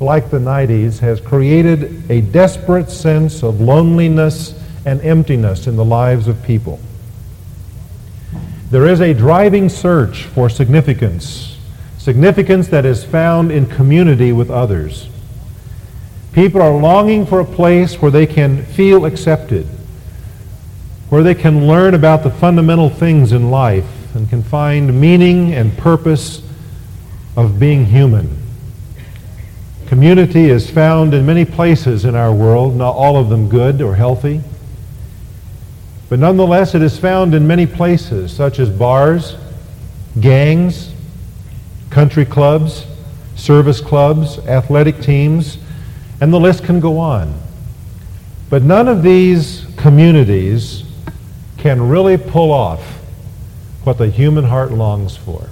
like 0.00 0.30
the 0.30 0.38
90s, 0.38 0.98
has 0.98 1.20
created 1.20 2.10
a 2.10 2.20
desperate 2.20 2.90
sense 2.90 3.42
of 3.42 3.60
loneliness 3.60 4.54
and 4.84 5.00
emptiness 5.00 5.66
in 5.66 5.76
the 5.76 5.84
lives 5.84 6.28
of 6.28 6.42
people. 6.42 6.78
There 8.70 8.86
is 8.86 9.00
a 9.00 9.14
driving 9.14 9.68
search 9.68 10.24
for 10.24 10.48
significance, 10.48 11.56
significance 11.98 12.68
that 12.68 12.84
is 12.84 13.04
found 13.04 13.52
in 13.52 13.66
community 13.66 14.32
with 14.32 14.50
others. 14.50 15.08
People 16.32 16.60
are 16.60 16.76
longing 16.76 17.26
for 17.26 17.40
a 17.40 17.44
place 17.44 18.02
where 18.02 18.10
they 18.10 18.26
can 18.26 18.64
feel 18.64 19.06
accepted, 19.06 19.66
where 21.08 21.22
they 21.22 21.34
can 21.34 21.66
learn 21.66 21.94
about 21.94 22.22
the 22.22 22.30
fundamental 22.30 22.90
things 22.90 23.32
in 23.32 23.50
life 23.50 24.14
and 24.14 24.28
can 24.28 24.42
find 24.42 25.00
meaning 25.00 25.54
and 25.54 25.76
purpose 25.78 26.42
of 27.36 27.58
being 27.60 27.86
human. 27.86 28.45
Community 29.86 30.50
is 30.50 30.68
found 30.68 31.14
in 31.14 31.24
many 31.24 31.44
places 31.44 32.04
in 32.04 32.16
our 32.16 32.34
world, 32.34 32.74
not 32.74 32.94
all 32.94 33.16
of 33.16 33.28
them 33.28 33.48
good 33.48 33.80
or 33.80 33.94
healthy. 33.94 34.40
But 36.08 36.18
nonetheless, 36.18 36.74
it 36.74 36.82
is 36.82 36.98
found 36.98 37.34
in 37.34 37.46
many 37.46 37.66
places, 37.66 38.32
such 38.34 38.58
as 38.58 38.68
bars, 38.68 39.36
gangs, 40.20 40.92
country 41.90 42.24
clubs, 42.24 42.86
service 43.36 43.80
clubs, 43.80 44.38
athletic 44.40 45.00
teams, 45.00 45.58
and 46.20 46.32
the 46.32 46.40
list 46.40 46.64
can 46.64 46.80
go 46.80 46.98
on. 46.98 47.32
But 48.50 48.62
none 48.62 48.88
of 48.88 49.02
these 49.02 49.66
communities 49.76 50.84
can 51.58 51.88
really 51.88 52.16
pull 52.16 52.52
off 52.52 52.80
what 53.84 53.98
the 53.98 54.08
human 54.08 54.44
heart 54.44 54.72
longs 54.72 55.16
for. 55.16 55.48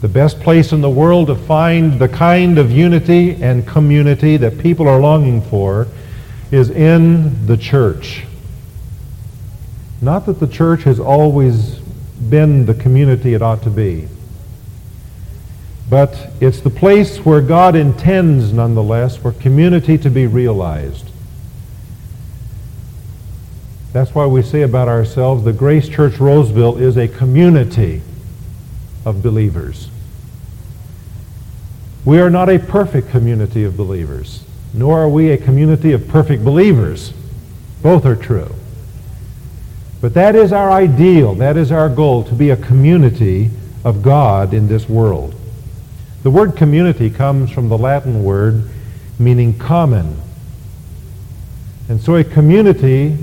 The 0.00 0.08
best 0.08 0.40
place 0.40 0.72
in 0.72 0.80
the 0.80 0.88
world 0.88 1.26
to 1.26 1.34
find 1.34 1.98
the 1.98 2.08
kind 2.08 2.58
of 2.58 2.70
unity 2.70 3.42
and 3.42 3.66
community 3.66 4.38
that 4.38 4.58
people 4.58 4.88
are 4.88 4.98
longing 4.98 5.42
for 5.42 5.88
is 6.50 6.70
in 6.70 7.46
the 7.46 7.56
church. 7.56 8.24
Not 10.00 10.24
that 10.24 10.40
the 10.40 10.46
church 10.46 10.84
has 10.84 10.98
always 10.98 11.78
been 12.30 12.64
the 12.64 12.72
community 12.72 13.34
it 13.34 13.42
ought 13.42 13.62
to 13.64 13.70
be, 13.70 14.08
but 15.90 16.30
it's 16.40 16.60
the 16.60 16.70
place 16.70 17.18
where 17.18 17.42
God 17.42 17.76
intends, 17.76 18.54
nonetheless, 18.54 19.18
for 19.18 19.32
community 19.32 19.98
to 19.98 20.08
be 20.08 20.26
realized. 20.26 21.10
That's 23.92 24.14
why 24.14 24.24
we 24.24 24.40
say 24.40 24.62
about 24.62 24.88
ourselves 24.88 25.44
the 25.44 25.52
Grace 25.52 25.88
Church 25.90 26.18
Roseville 26.18 26.78
is 26.78 26.96
a 26.96 27.08
community 27.08 28.00
of 29.04 29.22
believers. 29.22 29.88
We 32.04 32.18
are 32.18 32.30
not 32.30 32.48
a 32.48 32.58
perfect 32.58 33.10
community 33.10 33.64
of 33.64 33.76
believers, 33.76 34.44
nor 34.72 35.00
are 35.00 35.08
we 35.08 35.30
a 35.30 35.36
community 35.36 35.92
of 35.92 36.08
perfect 36.08 36.44
believers. 36.44 37.12
Both 37.82 38.06
are 38.06 38.16
true. 38.16 38.54
But 40.00 40.14
that 40.14 40.34
is 40.34 40.52
our 40.52 40.70
ideal, 40.70 41.34
that 41.36 41.56
is 41.56 41.70
our 41.70 41.88
goal, 41.88 42.24
to 42.24 42.34
be 42.34 42.50
a 42.50 42.56
community 42.56 43.50
of 43.84 44.02
God 44.02 44.54
in 44.54 44.66
this 44.66 44.88
world. 44.88 45.34
The 46.22 46.30
word 46.30 46.56
community 46.56 47.10
comes 47.10 47.50
from 47.50 47.68
the 47.68 47.78
Latin 47.78 48.24
word 48.24 48.70
meaning 49.18 49.58
common. 49.58 50.16
And 51.88 52.00
so 52.00 52.16
a 52.16 52.24
community 52.24 53.16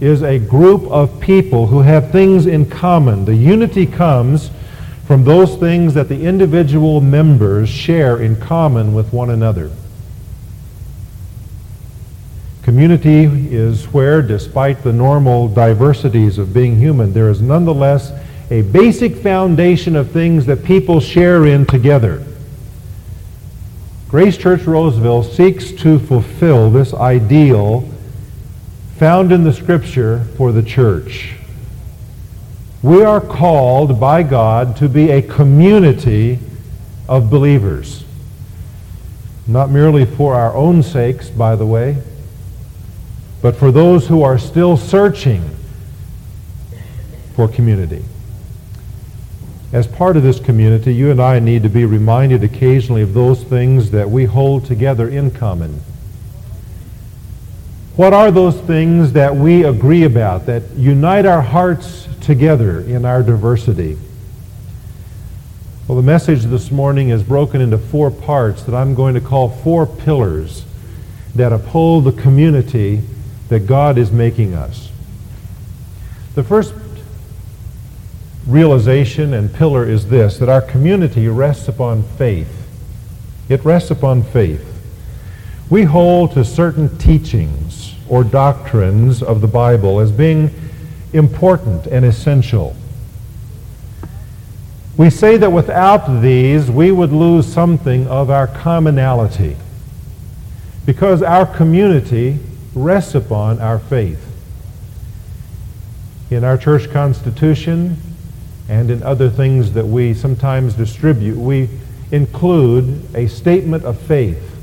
is 0.00 0.22
a 0.22 0.38
group 0.38 0.82
of 0.90 1.20
people 1.20 1.66
who 1.66 1.80
have 1.80 2.10
things 2.10 2.46
in 2.46 2.68
common. 2.68 3.24
The 3.24 3.34
unity 3.34 3.86
comes 3.86 4.50
from 5.06 5.24
those 5.24 5.56
things 5.56 5.94
that 5.94 6.08
the 6.08 6.24
individual 6.24 7.00
members 7.00 7.68
share 7.68 8.22
in 8.22 8.36
common 8.36 8.94
with 8.94 9.12
one 9.12 9.30
another. 9.30 9.70
Community 12.62 13.24
is 13.54 13.84
where, 13.92 14.22
despite 14.22 14.82
the 14.82 14.92
normal 14.92 15.48
diversities 15.48 16.38
of 16.38 16.54
being 16.54 16.76
human, 16.76 17.12
there 17.12 17.28
is 17.28 17.42
nonetheless 17.42 18.12
a 18.50 18.62
basic 18.62 19.16
foundation 19.16 19.94
of 19.94 20.10
things 20.10 20.46
that 20.46 20.64
people 20.64 21.00
share 21.00 21.44
in 21.44 21.66
together. 21.66 22.24
Grace 24.08 24.38
Church 24.38 24.62
Roseville 24.62 25.22
seeks 25.22 25.72
to 25.72 25.98
fulfill 25.98 26.70
this 26.70 26.94
ideal 26.94 27.86
found 28.96 29.32
in 29.32 29.44
the 29.44 29.52
Scripture 29.52 30.24
for 30.36 30.52
the 30.52 30.62
church. 30.62 31.34
We 32.84 33.02
are 33.02 33.18
called 33.18 33.98
by 33.98 34.22
God 34.24 34.76
to 34.76 34.90
be 34.90 35.10
a 35.10 35.22
community 35.22 36.38
of 37.08 37.30
believers. 37.30 38.04
Not 39.46 39.70
merely 39.70 40.04
for 40.04 40.34
our 40.34 40.54
own 40.54 40.82
sakes, 40.82 41.30
by 41.30 41.56
the 41.56 41.64
way, 41.64 41.96
but 43.40 43.56
for 43.56 43.72
those 43.72 44.06
who 44.06 44.22
are 44.22 44.36
still 44.38 44.76
searching 44.76 45.48
for 47.34 47.48
community. 47.48 48.04
As 49.72 49.86
part 49.86 50.18
of 50.18 50.22
this 50.22 50.38
community, 50.38 50.94
you 50.94 51.10
and 51.10 51.22
I 51.22 51.38
need 51.38 51.62
to 51.62 51.70
be 51.70 51.86
reminded 51.86 52.44
occasionally 52.44 53.00
of 53.00 53.14
those 53.14 53.42
things 53.42 53.92
that 53.92 54.10
we 54.10 54.26
hold 54.26 54.66
together 54.66 55.08
in 55.08 55.30
common. 55.30 55.80
What 57.96 58.12
are 58.12 58.32
those 58.32 58.60
things 58.62 59.12
that 59.12 59.36
we 59.36 59.64
agree 59.64 60.02
about, 60.02 60.46
that 60.46 60.62
unite 60.76 61.26
our 61.26 61.42
hearts 61.42 62.08
together 62.20 62.80
in 62.80 63.04
our 63.04 63.22
diversity? 63.22 63.96
Well, 65.86 65.96
the 65.96 66.02
message 66.02 66.42
this 66.42 66.72
morning 66.72 67.10
is 67.10 67.22
broken 67.22 67.60
into 67.60 67.78
four 67.78 68.10
parts 68.10 68.64
that 68.64 68.74
I'm 68.74 68.96
going 68.96 69.14
to 69.14 69.20
call 69.20 69.48
four 69.48 69.86
pillars 69.86 70.64
that 71.36 71.52
uphold 71.52 72.04
the 72.04 72.12
community 72.12 73.02
that 73.48 73.60
God 73.60 73.96
is 73.96 74.10
making 74.10 74.54
us. 74.54 74.90
The 76.34 76.42
first 76.42 76.74
realization 78.44 79.34
and 79.34 79.54
pillar 79.54 79.88
is 79.88 80.08
this, 80.08 80.38
that 80.38 80.48
our 80.48 80.62
community 80.62 81.28
rests 81.28 81.68
upon 81.68 82.02
faith. 82.02 82.66
It 83.48 83.64
rests 83.64 83.92
upon 83.92 84.24
faith. 84.24 84.73
We 85.70 85.84
hold 85.84 86.32
to 86.32 86.44
certain 86.44 86.96
teachings 86.98 87.94
or 88.08 88.22
doctrines 88.22 89.22
of 89.22 89.40
the 89.40 89.46
Bible 89.46 90.00
as 90.00 90.12
being 90.12 90.50
important 91.12 91.86
and 91.86 92.04
essential. 92.04 92.76
We 94.96 95.10
say 95.10 95.36
that 95.38 95.50
without 95.50 96.20
these, 96.20 96.70
we 96.70 96.92
would 96.92 97.12
lose 97.12 97.52
something 97.52 98.06
of 98.06 98.30
our 98.30 98.46
commonality 98.46 99.56
because 100.86 101.22
our 101.22 101.46
community 101.46 102.38
rests 102.74 103.14
upon 103.14 103.58
our 103.58 103.78
faith. 103.78 104.20
In 106.30 106.44
our 106.44 106.58
church 106.58 106.90
constitution 106.90 107.96
and 108.68 108.90
in 108.90 109.02
other 109.02 109.30
things 109.30 109.72
that 109.72 109.86
we 109.86 110.14
sometimes 110.14 110.74
distribute, 110.74 111.36
we 111.36 111.68
include 112.12 113.04
a 113.16 113.26
statement 113.26 113.84
of 113.84 113.98
faith. 113.98 114.53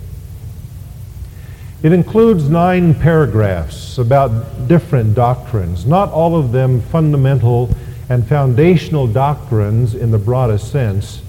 It 1.83 1.91
includes 1.91 2.49
nine 2.49 2.93
paragraphs 2.93 3.97
about 3.97 4.67
different 4.67 5.15
doctrines, 5.15 5.85
not 5.85 6.11
all 6.11 6.35
of 6.35 6.51
them 6.51 6.81
fundamental 6.81 7.75
and 8.09 8.27
foundational 8.27 9.07
doctrines 9.07 9.95
in 9.95 10.11
the 10.11 10.17
broadest 10.17 10.71
sense, 10.71 11.21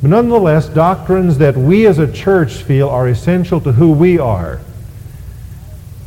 but 0.00 0.10
nonetheless 0.10 0.68
doctrines 0.68 1.38
that 1.38 1.56
we 1.56 1.86
as 1.86 1.98
a 1.98 2.12
church 2.12 2.62
feel 2.62 2.88
are 2.88 3.08
essential 3.08 3.60
to 3.60 3.72
who 3.72 3.90
we 3.92 4.18
are 4.18 4.60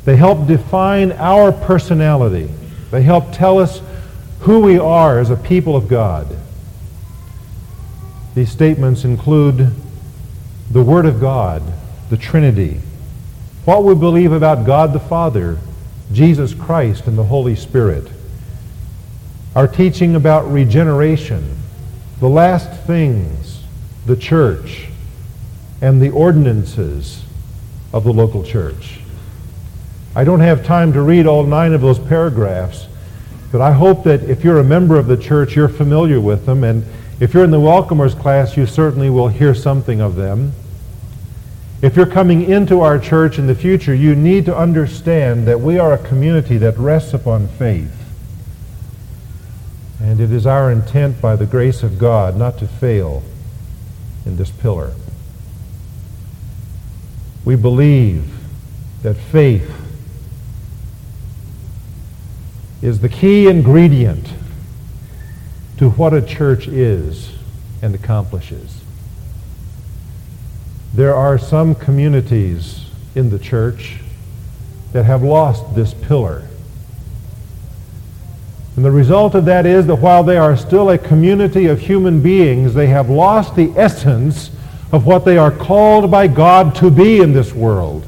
they 0.05 0.15
help 0.15 0.47
define 0.47 1.11
our 1.13 1.51
personality. 1.51 2.47
They 2.91 3.01
help 3.01 3.33
tell 3.33 3.57
us 3.57 3.81
who 4.41 4.59
we 4.59 4.77
are 4.77 5.19
as 5.19 5.31
a 5.31 5.35
people 5.35 5.75
of 5.75 5.87
God. 5.87 6.37
These 8.35 8.51
statements 8.51 9.03
include 9.03 9.71
the 10.69 10.83
Word 10.83 11.07
of 11.07 11.19
God, 11.19 11.63
the 12.11 12.17
Trinity, 12.17 12.79
what 13.65 13.83
we 13.83 13.95
believe 13.95 14.31
about 14.31 14.65
God 14.65 14.93
the 14.93 14.99
Father, 14.99 15.57
Jesus 16.13 16.53
Christ, 16.53 17.07
and 17.07 17.17
the 17.17 17.23
Holy 17.23 17.55
Spirit, 17.55 18.07
our 19.55 19.67
teaching 19.67 20.15
about 20.15 20.51
regeneration, 20.51 21.57
the 22.19 22.29
last 22.29 22.71
things, 22.83 23.63
the 24.05 24.15
church, 24.15 24.87
and 25.81 25.99
the 25.99 26.11
ordinances 26.11 27.23
of 27.91 28.03
the 28.03 28.13
local 28.13 28.43
church. 28.43 28.99
I 30.15 30.23
don't 30.23 30.41
have 30.41 30.63
time 30.63 30.93
to 30.93 31.01
read 31.01 31.25
all 31.25 31.43
nine 31.43 31.73
of 31.73 31.81
those 31.81 31.99
paragraphs, 31.99 32.87
but 33.51 33.61
I 33.61 33.71
hope 33.71 34.03
that 34.03 34.21
if 34.23 34.43
you're 34.43 34.59
a 34.59 34.63
member 34.63 34.99
of 34.99 35.07
the 35.07 35.17
church, 35.17 35.55
you're 35.55 35.69
familiar 35.69 36.21
with 36.21 36.45
them, 36.45 36.63
and 36.63 36.85
if 37.19 37.33
you're 37.33 37.43
in 37.43 37.51
the 37.51 37.57
welcomers 37.57 38.17
class, 38.19 38.55
you 38.55 38.67
certainly 38.67 39.09
will 39.09 39.27
hear 39.27 39.55
something 39.55 40.01
of 40.01 40.15
them. 40.15 40.53
If 41.81 41.95
you're 41.95 42.05
coming 42.05 42.43
into 42.43 42.81
our 42.81 42.97
church 42.97 43.37
in 43.37 43.47
the 43.47 43.55
future, 43.55 43.93
you 43.93 44.15
need 44.15 44.45
to 44.45 44.57
understand 44.57 45.47
that 45.47 45.59
we 45.59 45.77
are 45.77 45.93
a 45.93 45.97
community 45.97 46.57
that 46.57 46.77
rests 46.77 47.13
upon 47.13 47.47
faith. 47.47 47.91
And 49.99 50.19
it 50.19 50.31
is 50.31 50.45
our 50.45 50.71
intent 50.71 51.21
by 51.21 51.35
the 51.35 51.45
grace 51.45 51.83
of 51.83 51.97
God 51.97 52.37
not 52.37 52.57
to 52.59 52.67
fail 52.67 53.23
in 54.25 54.37
this 54.37 54.51
pillar. 54.51 54.93
we 57.45 57.55
believe 57.55 58.33
that 59.03 59.13
faith 59.13 59.71
is 62.81 63.01
the 63.01 63.09
key 63.09 63.47
ingredient 63.47 64.33
to 65.77 65.91
what 65.91 66.13
a 66.13 66.21
church 66.21 66.67
is 66.67 67.31
and 67.83 67.93
accomplishes. 67.93 68.74
There 70.95 71.13
are 71.13 71.37
some 71.37 71.75
communities 71.75 72.85
in 73.15 73.29
the 73.29 73.37
church 73.37 73.97
that 74.93 75.03
have 75.03 75.23
lost 75.23 75.75
this 75.75 75.93
pillar. 75.93 76.47
And 78.77 78.85
the 78.85 78.91
result 78.91 79.35
of 79.35 79.43
that 79.43 79.65
is 79.65 79.87
that 79.87 79.97
while 79.97 80.23
they 80.23 80.37
are 80.37 80.55
still 80.55 80.89
a 80.89 80.97
community 80.97 81.65
of 81.65 81.81
human 81.81 82.21
beings, 82.21 82.73
they 82.73 82.87
have 82.87 83.09
lost 83.09 83.57
the 83.57 83.73
essence 83.75 84.51
of 84.93 85.05
what 85.05 85.25
they 85.25 85.37
are 85.37 85.51
called 85.51 86.09
by 86.09 86.27
God 86.27 86.75
to 86.75 86.89
be 86.89 87.19
in 87.19 87.33
this 87.33 87.51
world. 87.51 88.07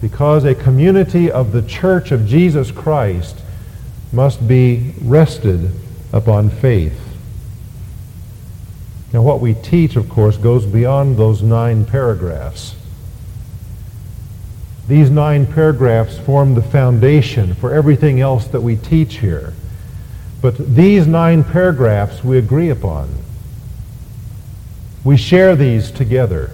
Because 0.00 0.44
a 0.44 0.54
community 0.54 1.28
of 1.28 1.50
the 1.50 1.62
church 1.62 2.12
of 2.12 2.24
Jesus 2.24 2.70
Christ 2.70 3.36
must 4.12 4.46
be 4.46 4.94
rested 5.02 5.72
upon 6.12 6.50
faith. 6.50 7.07
Now, 9.18 9.24
what 9.24 9.40
we 9.40 9.54
teach, 9.54 9.96
of 9.96 10.08
course, 10.08 10.36
goes 10.36 10.64
beyond 10.64 11.16
those 11.16 11.42
nine 11.42 11.84
paragraphs. 11.84 12.76
These 14.86 15.10
nine 15.10 15.44
paragraphs 15.44 16.16
form 16.16 16.54
the 16.54 16.62
foundation 16.62 17.54
for 17.54 17.74
everything 17.74 18.20
else 18.20 18.46
that 18.46 18.60
we 18.60 18.76
teach 18.76 19.16
here. 19.16 19.54
But 20.40 20.56
these 20.76 21.08
nine 21.08 21.42
paragraphs 21.42 22.22
we 22.22 22.38
agree 22.38 22.68
upon. 22.68 23.12
We 25.02 25.16
share 25.16 25.56
these 25.56 25.90
together. 25.90 26.52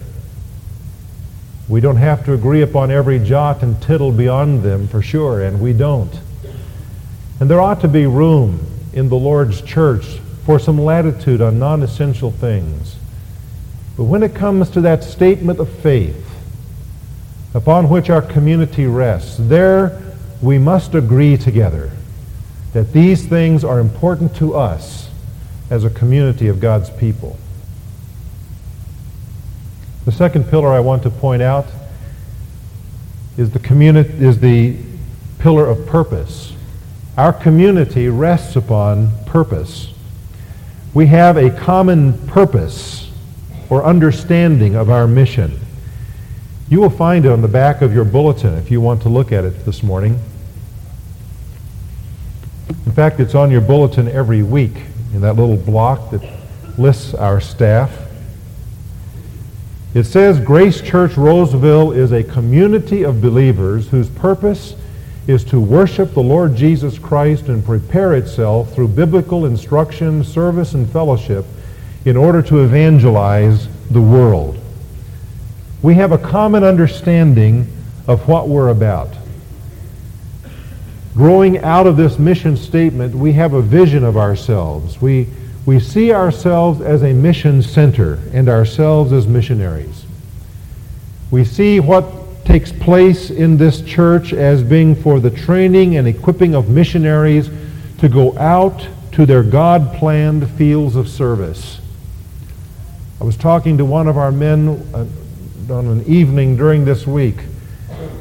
We 1.69 1.83
don't 1.83 1.97
have 1.97 2.25
to 2.25 2.33
agree 2.33 2.63
upon 2.63 2.91
every 2.91 3.19
jot 3.19 3.63
and 3.63 3.79
tittle 3.83 4.11
beyond 4.11 4.63
them 4.63 4.89
for 4.89 5.03
sure, 5.03 5.43
and 5.43 5.61
we 5.61 5.75
don't. 5.75 6.19
And 7.41 7.51
there 7.51 7.61
ought 7.61 7.83
to 7.83 7.89
be 7.89 8.07
room 8.07 8.67
in 8.95 9.11
the 9.11 9.17
Lord's 9.17 9.61
church 9.61 10.19
for 10.45 10.59
some 10.59 10.79
latitude 10.79 11.41
on 11.41 11.59
non-essential 11.59 12.31
things. 12.31 12.97
But 13.97 14.05
when 14.05 14.23
it 14.23 14.35
comes 14.35 14.71
to 14.71 14.81
that 14.83 15.05
statement 15.05 15.61
of 15.61 15.69
faith 15.69 16.21
upon 17.55 17.89
which 17.89 18.11
our 18.11 18.23
community 18.23 18.87
rests, 18.87 19.37
there 19.39 20.03
we 20.43 20.59
must 20.59 20.95
agree 20.95 21.37
together 21.37 21.91
that 22.73 22.93
these 22.93 23.25
things 23.25 23.65
are 23.65 23.79
important 23.79 24.35
to 24.37 24.55
us 24.55 25.09
as 25.71 25.85
a 25.85 25.91
community 25.91 26.49
of 26.49 26.61
God's 26.61 26.91
people. 26.91 27.39
The 30.05 30.13
second 30.13 30.51
pillar 30.51 30.69
I 30.69 30.81
want 30.81 31.03
to 31.05 31.11
point 31.11 31.41
out 31.41 31.67
is 33.39 33.51
the, 33.51 33.59
communi- 33.59 34.21
is 34.21 34.41
the 34.41 34.77
pillar 35.39 35.67
of 35.67 35.87
purpose. 35.87 36.53
Our 37.17 37.33
community 37.33 38.09
rests 38.09 38.57
upon 38.57 39.13
purpose. 39.25 39.94
We 40.95 41.07
have 41.09 41.37
a 41.37 41.51
common 41.51 42.25
purpose 42.29 43.11
or 43.69 43.85
understanding 43.85 44.77
of 44.77 44.91
our 44.91 45.09
mission. 45.09 45.59
You 46.69 46.81
will 46.81 46.91
find 46.91 47.27
it 47.27 47.33
on 47.33 47.43
the 47.43 47.49
back 47.49 47.83
of 47.83 47.93
your 47.93 48.05
bulletin 48.05 48.55
if 48.55 48.71
you 48.71 48.81
want 48.81 49.03
to 49.03 49.09
look 49.09 49.33
at 49.33 49.45
it 49.45 49.65
this 49.65 49.83
morning. 49.83 50.21
In 52.87 52.93
fact, 52.93 53.19
it's 53.19 53.35
on 53.35 53.51
your 53.51 53.61
bulletin 53.61 54.07
every 54.07 54.45
week 54.45 54.77
in 55.13 55.21
that 55.23 55.35
little 55.35 55.57
block 55.57 56.11
that 56.11 56.23
lists 56.79 57.13
our 57.13 57.41
staff. 57.41 57.93
It 59.95 60.05
says 60.05 60.39
Grace 60.39 60.81
Church 60.81 61.17
Roseville 61.17 61.91
is 61.91 62.13
a 62.13 62.23
community 62.23 63.03
of 63.03 63.21
believers 63.21 63.89
whose 63.89 64.09
purpose 64.09 64.77
is 65.27 65.45
to 65.45 65.59
worship 65.59 66.13
the 66.13 66.23
Lord 66.23 66.55
Jesus 66.55 66.99
Christ 66.99 67.49
and 67.49 67.65
prepare 67.65 68.15
itself 68.15 68.75
through 68.75 68.89
biblical 68.89 69.47
instruction, 69.47 70.23
service, 70.23 70.75
and 70.75 70.91
fellowship 70.91 71.47
in 72.05 72.17
order 72.17 72.43
to 72.43 72.63
evangelize 72.63 73.69
the 73.91 74.01
world. 74.01 74.59
We 75.83 75.95
have 75.95 76.13
a 76.13 76.19
common 76.19 76.63
understanding 76.63 77.67
of 78.07 78.29
what 78.29 78.49
we're 78.49 78.69
about. 78.69 79.15
Growing 81.15 81.59
out 81.59 81.87
of 81.87 81.97
this 81.97 82.19
mission 82.19 82.57
statement, 82.57 83.15
we 83.15 83.33
have 83.33 83.55
a 83.55 83.63
vision 83.63 84.05
of 84.05 84.17
ourselves. 84.17 85.01
We, 85.01 85.29
we 85.65 85.81
see 85.81 86.13
ourselves 86.13 86.81
as 86.81 87.03
a 87.03 87.13
mission 87.13 87.63
center 87.63 88.19
and 88.33 88.49
ourselves 88.49 89.13
as 89.13 89.27
missionaries. 89.27 90.05
We 91.31 91.45
see 91.45 91.81
what 91.81 92.05
takes 92.45 92.73
place 92.73 93.31
in 93.31 93.57
this 93.57 93.81
church 93.83 94.33
as 94.33 94.63
being 94.63 94.95
for 94.95 95.21
the 95.21 95.31
training 95.31 95.97
and 95.97 96.07
equipping 96.07 96.55
of 96.55 96.69
missionaries 96.69 97.51
to 97.99 98.09
go 98.09 98.37
out 98.39 98.87
to 99.13 99.27
their 99.27 99.43
God-planned 99.43 100.51
fields 100.51 100.97
of 100.97 101.09
service. 101.09 101.81
I 103.21 103.25
was 103.25 103.37
talking 103.37 103.79
to 103.79 103.85
one 103.85 104.09
of 104.09 104.19
our 104.19 104.33
men 104.33 104.69
uh, 104.93 105.07
on 105.73 105.87
an 105.87 106.05
evening 106.05 106.57
during 106.57 106.85
this 106.85 107.07
week 107.07 107.37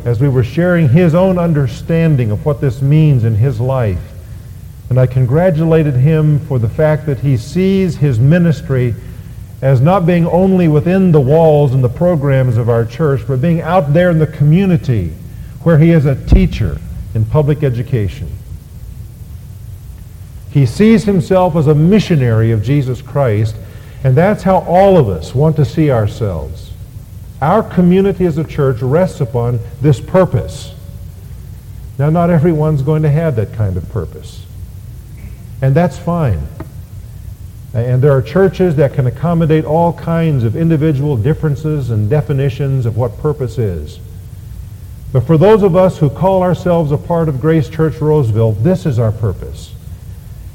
as 0.06 0.20
we 0.20 0.30
were 0.30 0.44
sharing 0.44 0.90
his 0.90 1.16
own 1.16 1.38
understanding 1.38 2.32
of 2.32 2.46
what 2.46 2.62
this 2.62 2.82
means 2.82 3.24
in 3.24 3.36
his 3.36 3.60
life. 3.60 4.02
And 4.90 5.00
I 5.00 5.08
congratulated 5.08 5.96
him 5.96 6.40
for 6.42 6.60
the 6.60 6.70
fact 6.70 7.06
that 7.08 7.20
he 7.20 7.38
sees 7.38 7.98
his 7.98 8.20
ministry 8.20 8.94
as 9.64 9.80
not 9.80 10.06
being 10.06 10.28
only 10.28 10.68
within 10.68 11.14
the 11.14 11.22
walls 11.22 11.74
and 11.74 11.82
the 11.82 11.88
programs 11.88 12.58
of 12.58 12.68
our 12.68 12.84
church, 12.84 13.22
but 13.26 13.42
being 13.42 13.62
out 13.62 13.94
there 13.94 14.10
in 14.10 14.20
the 14.20 14.28
community 14.28 15.14
where 15.64 15.80
he 15.80 15.92
is 15.92 16.06
a 16.06 16.22
teacher 16.26 16.78
in 17.16 17.24
public 17.24 17.64
education. 17.64 18.30
He 20.52 20.66
sees 20.66 21.06
himself 21.06 21.56
as 21.56 21.68
a 21.68 21.74
missionary 21.74 22.52
of 22.52 22.62
Jesus 22.62 23.02
Christ, 23.02 23.56
and 24.04 24.18
that's 24.18 24.44
how 24.44 24.58
all 24.64 24.98
of 24.98 25.08
us 25.08 25.34
want 25.34 25.56
to 25.56 25.64
see 25.64 25.90
ourselves. 25.90 26.72
Our 27.42 27.64
community 27.64 28.26
as 28.26 28.38
a 28.38 28.44
church 28.44 28.82
rests 28.82 29.22
upon 29.22 29.62
this 29.80 30.02
purpose. 30.02 30.76
Now, 31.98 32.10
not 32.10 32.30
everyone's 32.30 32.82
going 32.82 33.04
to 33.04 33.10
have 33.10 33.38
that 33.38 33.54
kind 33.54 33.78
of 33.78 33.90
purpose, 33.92 34.46
and 35.62 35.74
that's 35.74 35.98
fine. 35.98 36.50
And 37.74 38.04
there 38.04 38.12
are 38.12 38.22
churches 38.22 38.76
that 38.76 38.94
can 38.94 39.08
accommodate 39.08 39.66
all 39.66 39.94
kinds 39.94 40.44
of 40.44 40.56
individual 40.56 41.18
differences 41.18 41.90
and 41.90 42.10
definitions 42.10 42.86
of 42.86 42.98
what 42.98 43.18
purpose 43.18 43.58
is. 43.58 44.00
But 45.12 45.22
for 45.22 45.38
those 45.38 45.64
of 45.64 45.76
us 45.76 45.98
who 45.98 46.10
call 46.10 46.44
ourselves 46.44 46.92
a 46.92 46.98
part 46.98 47.30
of 47.30 47.42
Grace 47.42 47.70
Church 47.70 48.00
Roseville, 48.00 48.52
this 48.54 48.86
is 48.86 49.00
our 49.00 49.12
purpose. 49.12 49.74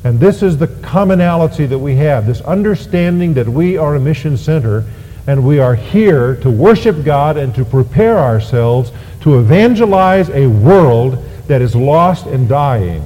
And 0.05 0.21
this 0.21 0.43
is 0.43 0.59
the 0.59 0.69
commonality 0.69 1.67
that 1.67 1.79
we 1.79 1.97
have, 1.97 2.27
this 2.27 2.41
understanding 2.43 3.35
that 3.35 3.49
we 3.49 3.77
are 3.77 3.97
a 3.97 4.01
mission 4.01 4.37
center 4.37 4.85
and 5.27 5.45
we 5.45 5.59
are 5.59 5.75
here 5.75 6.37
to 6.37 6.51
worship 6.51 7.05
God 7.05 7.37
and 7.37 7.55
to 7.57 7.65
prepare 7.65 8.19
ourselves 8.19 8.93
to 9.21 9.39
evangelize 9.39 10.31
a 10.31 10.47
world 10.47 11.23
that 11.49 11.61
is 11.61 11.75
lost 11.75 12.27
and 12.27 12.49
dying. 12.49 13.05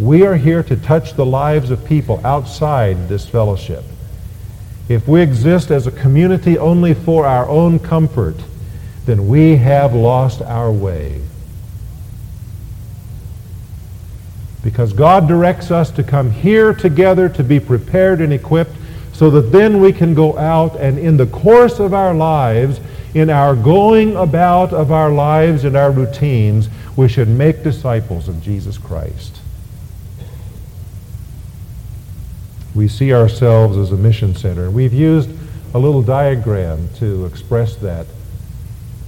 We 0.00 0.24
are 0.24 0.36
here 0.36 0.62
to 0.62 0.76
touch 0.76 1.12
the 1.12 1.26
lives 1.26 1.70
of 1.70 1.84
people 1.84 2.22
outside 2.24 3.10
this 3.10 3.28
fellowship. 3.28 3.84
If 4.88 5.06
we 5.06 5.20
exist 5.20 5.70
as 5.70 5.86
a 5.86 5.90
community 5.90 6.56
only 6.56 6.94
for 6.94 7.26
our 7.26 7.46
own 7.46 7.78
comfort, 7.78 8.36
then 9.04 9.28
we 9.28 9.56
have 9.56 9.92
lost 9.92 10.40
our 10.40 10.72
way. 10.72 11.20
Because 14.64 14.94
God 14.94 15.28
directs 15.28 15.70
us 15.70 15.90
to 15.90 16.02
come 16.02 16.30
here 16.30 16.72
together 16.72 17.28
to 17.28 17.44
be 17.44 17.60
prepared 17.60 18.22
and 18.22 18.32
equipped 18.32 18.76
so 19.12 19.28
that 19.28 19.52
then 19.52 19.82
we 19.82 19.92
can 19.92 20.14
go 20.14 20.38
out 20.38 20.76
and 20.76 20.98
in 20.98 21.18
the 21.18 21.26
course 21.26 21.78
of 21.78 21.92
our 21.92 22.14
lives, 22.14 22.80
in 23.12 23.28
our 23.28 23.54
going 23.54 24.16
about 24.16 24.72
of 24.72 24.92
our 24.92 25.10
lives 25.10 25.64
and 25.64 25.76
our 25.76 25.90
routines, 25.90 26.70
we 26.96 27.06
should 27.06 27.28
make 27.28 27.62
disciples 27.62 28.28
of 28.28 28.42
Jesus 28.42 28.78
Christ. 28.78 29.39
We 32.74 32.88
see 32.88 33.12
ourselves 33.12 33.76
as 33.76 33.92
a 33.92 33.96
mission 33.96 34.34
center. 34.34 34.70
We've 34.70 34.92
used 34.92 35.30
a 35.74 35.78
little 35.78 36.02
diagram 36.02 36.88
to 36.96 37.26
express 37.26 37.76
that. 37.76 38.06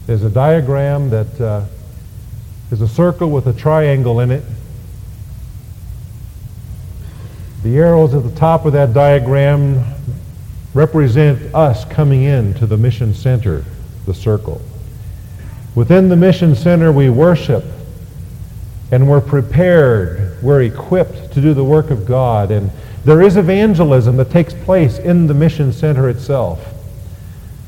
There's 0.07 0.25
a 0.25 0.31
diagram 0.31 1.11
that 1.11 1.41
uh, 1.41 1.65
is 2.71 2.81
a 2.81 2.89
circle 2.89 3.31
with 3.31 3.47
a 3.47 3.53
triangle 3.53 4.21
in 4.21 4.31
it. 4.31 4.45
The 7.63 7.79
arrows 7.79 8.15
at 8.15 8.25
the 8.25 8.35
top 8.35 8.65
of 8.65 8.73
that 8.73 8.93
diagram 8.93 9.85
represent 10.75 11.55
us 11.55 11.85
coming 11.85 12.23
in 12.25 12.55
to 12.55 12.67
the 12.67 12.77
mission 12.77 13.15
center, 13.15 13.65
the 14.07 14.15
circle. 14.15 14.61
Within 15.75 16.09
the 16.09 16.17
mission 16.17 16.55
center, 16.55 16.91
we 16.91 17.09
worship 17.11 17.65
and 18.91 19.09
we're 19.09 19.23
prepared, 19.23 20.37
we're 20.43 20.63
equipped 20.63 21.33
to 21.33 21.41
do 21.41 21.55
the 21.55 21.65
work 21.65 21.91
of 21.91 22.05
God. 22.05 22.51
And 22.51 22.71
there 23.05 23.23
is 23.23 23.37
evangelism 23.37 24.17
that 24.17 24.31
takes 24.31 24.55
place 24.55 24.99
in 24.99 25.27
the 25.27 25.35
mission 25.35 25.73
center 25.73 26.09
itself. 26.09 26.73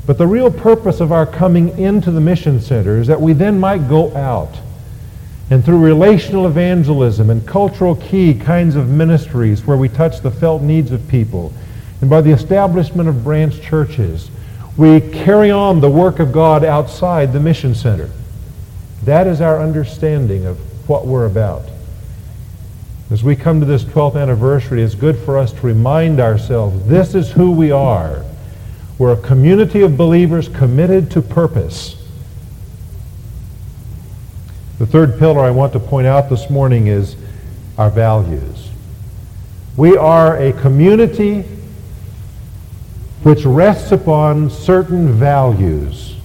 But 0.06 0.18
the 0.18 0.26
real 0.26 0.50
purpose 0.50 1.00
of 1.00 1.12
our 1.12 1.26
coming 1.26 1.76
into 1.78 2.10
the 2.10 2.20
mission 2.20 2.60
center 2.60 2.98
is 2.98 3.06
that 3.06 3.20
we 3.20 3.32
then 3.32 3.58
might 3.58 3.88
go 3.88 4.14
out 4.16 4.58
and 5.50 5.64
through 5.64 5.78
relational 5.78 6.46
evangelism 6.46 7.30
and 7.30 7.46
cultural 7.46 7.96
key 7.96 8.34
kinds 8.34 8.76
of 8.76 8.88
ministries 8.88 9.66
where 9.66 9.76
we 9.76 9.88
touch 9.88 10.20
the 10.20 10.30
felt 10.30 10.62
needs 10.62 10.90
of 10.90 11.06
people, 11.08 11.52
and 12.00 12.08
by 12.08 12.20
the 12.20 12.30
establishment 12.30 13.08
of 13.08 13.24
branch 13.24 13.60
churches, 13.60 14.30
we 14.76 15.00
carry 15.00 15.50
on 15.50 15.80
the 15.80 15.90
work 15.90 16.18
of 16.18 16.32
God 16.32 16.64
outside 16.64 17.32
the 17.32 17.40
mission 17.40 17.74
center. 17.74 18.10
That 19.04 19.26
is 19.26 19.40
our 19.40 19.60
understanding 19.60 20.46
of 20.46 20.58
what 20.88 21.06
we're 21.06 21.26
about. 21.26 21.62
As 23.10 23.22
we 23.22 23.36
come 23.36 23.60
to 23.60 23.66
this 23.66 23.84
12th 23.84 24.20
anniversary, 24.20 24.82
it's 24.82 24.94
good 24.94 25.18
for 25.18 25.36
us 25.36 25.52
to 25.52 25.60
remind 25.60 26.20
ourselves 26.20 26.86
this 26.86 27.14
is 27.14 27.30
who 27.30 27.50
we 27.50 27.70
are. 27.70 28.24
We're 28.96 29.12
a 29.12 29.20
community 29.20 29.82
of 29.82 29.96
believers 29.96 30.48
committed 30.48 31.10
to 31.10 31.20
purpose. 31.20 31.96
The 34.78 34.86
third 34.86 35.18
pillar 35.18 35.40
I 35.40 35.50
want 35.50 35.74
to 35.74 35.80
point 35.80 36.06
out 36.06 36.30
this 36.30 36.48
morning 36.48 36.86
is 36.86 37.14
our 37.76 37.90
values. 37.90 38.70
We 39.76 39.96
are 39.98 40.38
a 40.38 40.52
community 40.54 41.42
which 43.22 43.44
rests 43.44 43.92
upon 43.92 44.48
certain 44.48 45.12
values. 45.12 46.16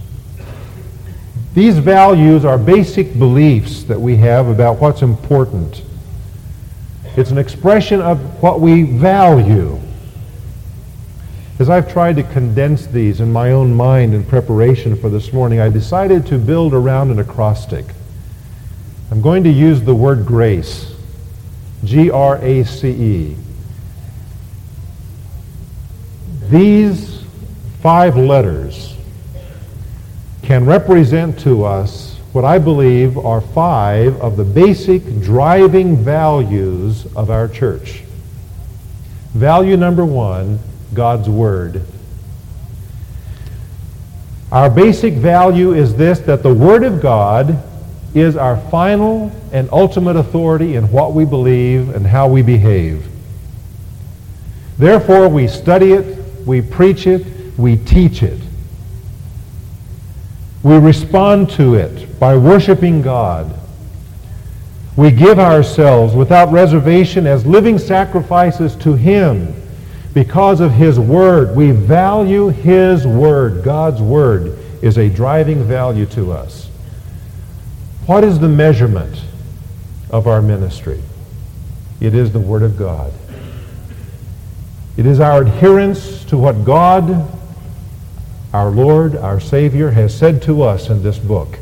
These 1.53 1.77
values 1.77 2.45
are 2.45 2.57
basic 2.57 3.19
beliefs 3.19 3.83
that 3.83 3.99
we 3.99 4.15
have 4.17 4.47
about 4.47 4.79
what's 4.79 5.01
important. 5.01 5.81
It's 7.17 7.31
an 7.31 7.37
expression 7.37 8.01
of 8.01 8.41
what 8.41 8.59
we 8.59 8.83
value. 8.83 9.79
As 11.59 11.69
I've 11.69 11.91
tried 11.91 12.15
to 12.15 12.23
condense 12.23 12.85
these 12.87 13.19
in 13.19 13.33
my 13.33 13.51
own 13.51 13.73
mind 13.73 14.13
in 14.13 14.23
preparation 14.23 14.95
for 14.95 15.09
this 15.09 15.33
morning, 15.33 15.59
I 15.59 15.69
decided 15.69 16.25
to 16.27 16.37
build 16.37 16.73
around 16.73 17.11
an 17.11 17.19
acrostic. 17.19 17.85
I'm 19.11 19.21
going 19.21 19.43
to 19.43 19.49
use 19.49 19.81
the 19.81 19.95
word 19.95 20.25
grace. 20.25 20.95
G-R-A-C-E. 21.83 23.35
These 26.49 27.23
five 27.81 28.15
letters 28.17 28.95
can 30.43 30.65
represent 30.65 31.39
to 31.39 31.63
us 31.65 32.18
what 32.31 32.45
I 32.45 32.59
believe 32.59 33.17
are 33.17 33.41
five 33.41 34.21
of 34.21 34.37
the 34.37 34.43
basic 34.43 35.21
driving 35.21 35.97
values 35.97 37.05
of 37.15 37.29
our 37.29 37.47
church. 37.47 38.03
Value 39.33 39.77
number 39.77 40.05
one, 40.05 40.59
God's 40.93 41.27
Word. 41.27 41.83
Our 44.51 44.69
basic 44.69 45.15
value 45.15 45.73
is 45.73 45.95
this, 45.95 46.19
that 46.19 46.43
the 46.43 46.53
Word 46.53 46.83
of 46.83 47.01
God 47.01 47.63
is 48.13 48.35
our 48.35 48.57
final 48.69 49.31
and 49.51 49.69
ultimate 49.71 50.15
authority 50.15 50.75
in 50.75 50.91
what 50.91 51.13
we 51.13 51.25
believe 51.25 51.95
and 51.95 52.05
how 52.05 52.27
we 52.27 52.41
behave. 52.41 53.07
Therefore, 54.77 55.29
we 55.29 55.47
study 55.47 55.93
it, 55.93 56.45
we 56.45 56.61
preach 56.61 57.05
it, 57.05 57.25
we 57.57 57.75
teach 57.75 58.23
it. 58.23 58.39
We 60.61 60.77
respond 60.77 61.49
to 61.51 61.75
it 61.75 62.19
by 62.19 62.35
worshiping 62.35 63.01
God. 63.01 63.55
We 64.97 65.11
give 65.11 65.39
ourselves 65.39 66.13
without 66.13 66.51
reservation 66.51 67.25
as 67.25 67.45
living 67.45 67.77
sacrifices 67.77 68.75
to 68.77 68.95
Him 68.95 69.53
because 70.13 70.59
of 70.59 70.73
His 70.73 70.99
Word. 70.99 71.55
We 71.55 71.71
value 71.71 72.49
His 72.49 73.07
Word. 73.07 73.63
God's 73.63 74.01
Word 74.01 74.59
is 74.81 74.97
a 74.97 75.09
driving 75.09 75.63
value 75.63 76.05
to 76.07 76.33
us. 76.33 76.69
What 78.05 78.23
is 78.23 78.39
the 78.39 78.49
measurement 78.49 79.23
of 80.09 80.27
our 80.27 80.41
ministry? 80.41 81.01
It 82.01 82.13
is 82.13 82.33
the 82.33 82.39
Word 82.39 82.63
of 82.63 82.77
God. 82.77 83.13
It 84.97 85.05
is 85.05 85.21
our 85.21 85.43
adherence 85.43 86.25
to 86.25 86.37
what 86.37 86.65
God, 86.65 87.31
our 88.53 88.69
Lord, 88.69 89.15
our 89.15 89.39
Savior, 89.39 89.91
has 89.91 90.17
said 90.17 90.41
to 90.43 90.63
us 90.63 90.89
in 90.89 91.03
this 91.03 91.19
book. 91.19 91.59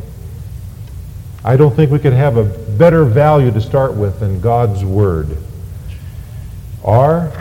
I 1.43 1.57
don't 1.57 1.75
think 1.75 1.91
we 1.91 1.99
could 1.99 2.13
have 2.13 2.37
a 2.37 2.43
better 2.43 3.05
value 3.05 3.51
to 3.51 3.61
start 3.61 3.93
with 3.93 4.19
than 4.19 4.39
God's 4.39 4.83
Word. 4.83 5.37
R, 6.83 7.31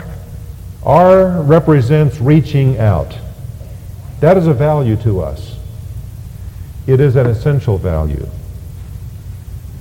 R 0.83 1.41
represents 1.41 2.19
reaching 2.19 2.77
out. 2.77 3.17
That 4.19 4.37
is 4.37 4.47
a 4.47 4.53
value 4.53 4.95
to 4.97 5.21
us. 5.21 5.57
It 6.87 6.99
is 6.99 7.15
an 7.15 7.27
essential 7.27 7.77
value. 7.77 8.27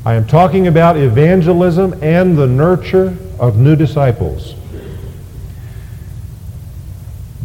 I 0.05 0.15
am 0.15 0.27
talking 0.27 0.69
about 0.69 0.97
evangelism 0.97 1.95
and 2.03 2.37
the 2.37 2.47
nurture 2.47 3.17
of 3.41 3.57
new 3.59 3.75
disciples. 3.75 4.55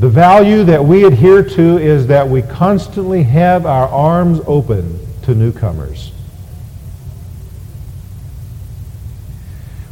The 0.01 0.09
value 0.09 0.63
that 0.63 0.83
we 0.83 1.03
adhere 1.03 1.43
to 1.43 1.77
is 1.77 2.07
that 2.07 2.27
we 2.27 2.41
constantly 2.41 3.21
have 3.21 3.67
our 3.67 3.87
arms 3.87 4.39
open 4.47 4.99
to 5.21 5.35
newcomers. 5.35 6.11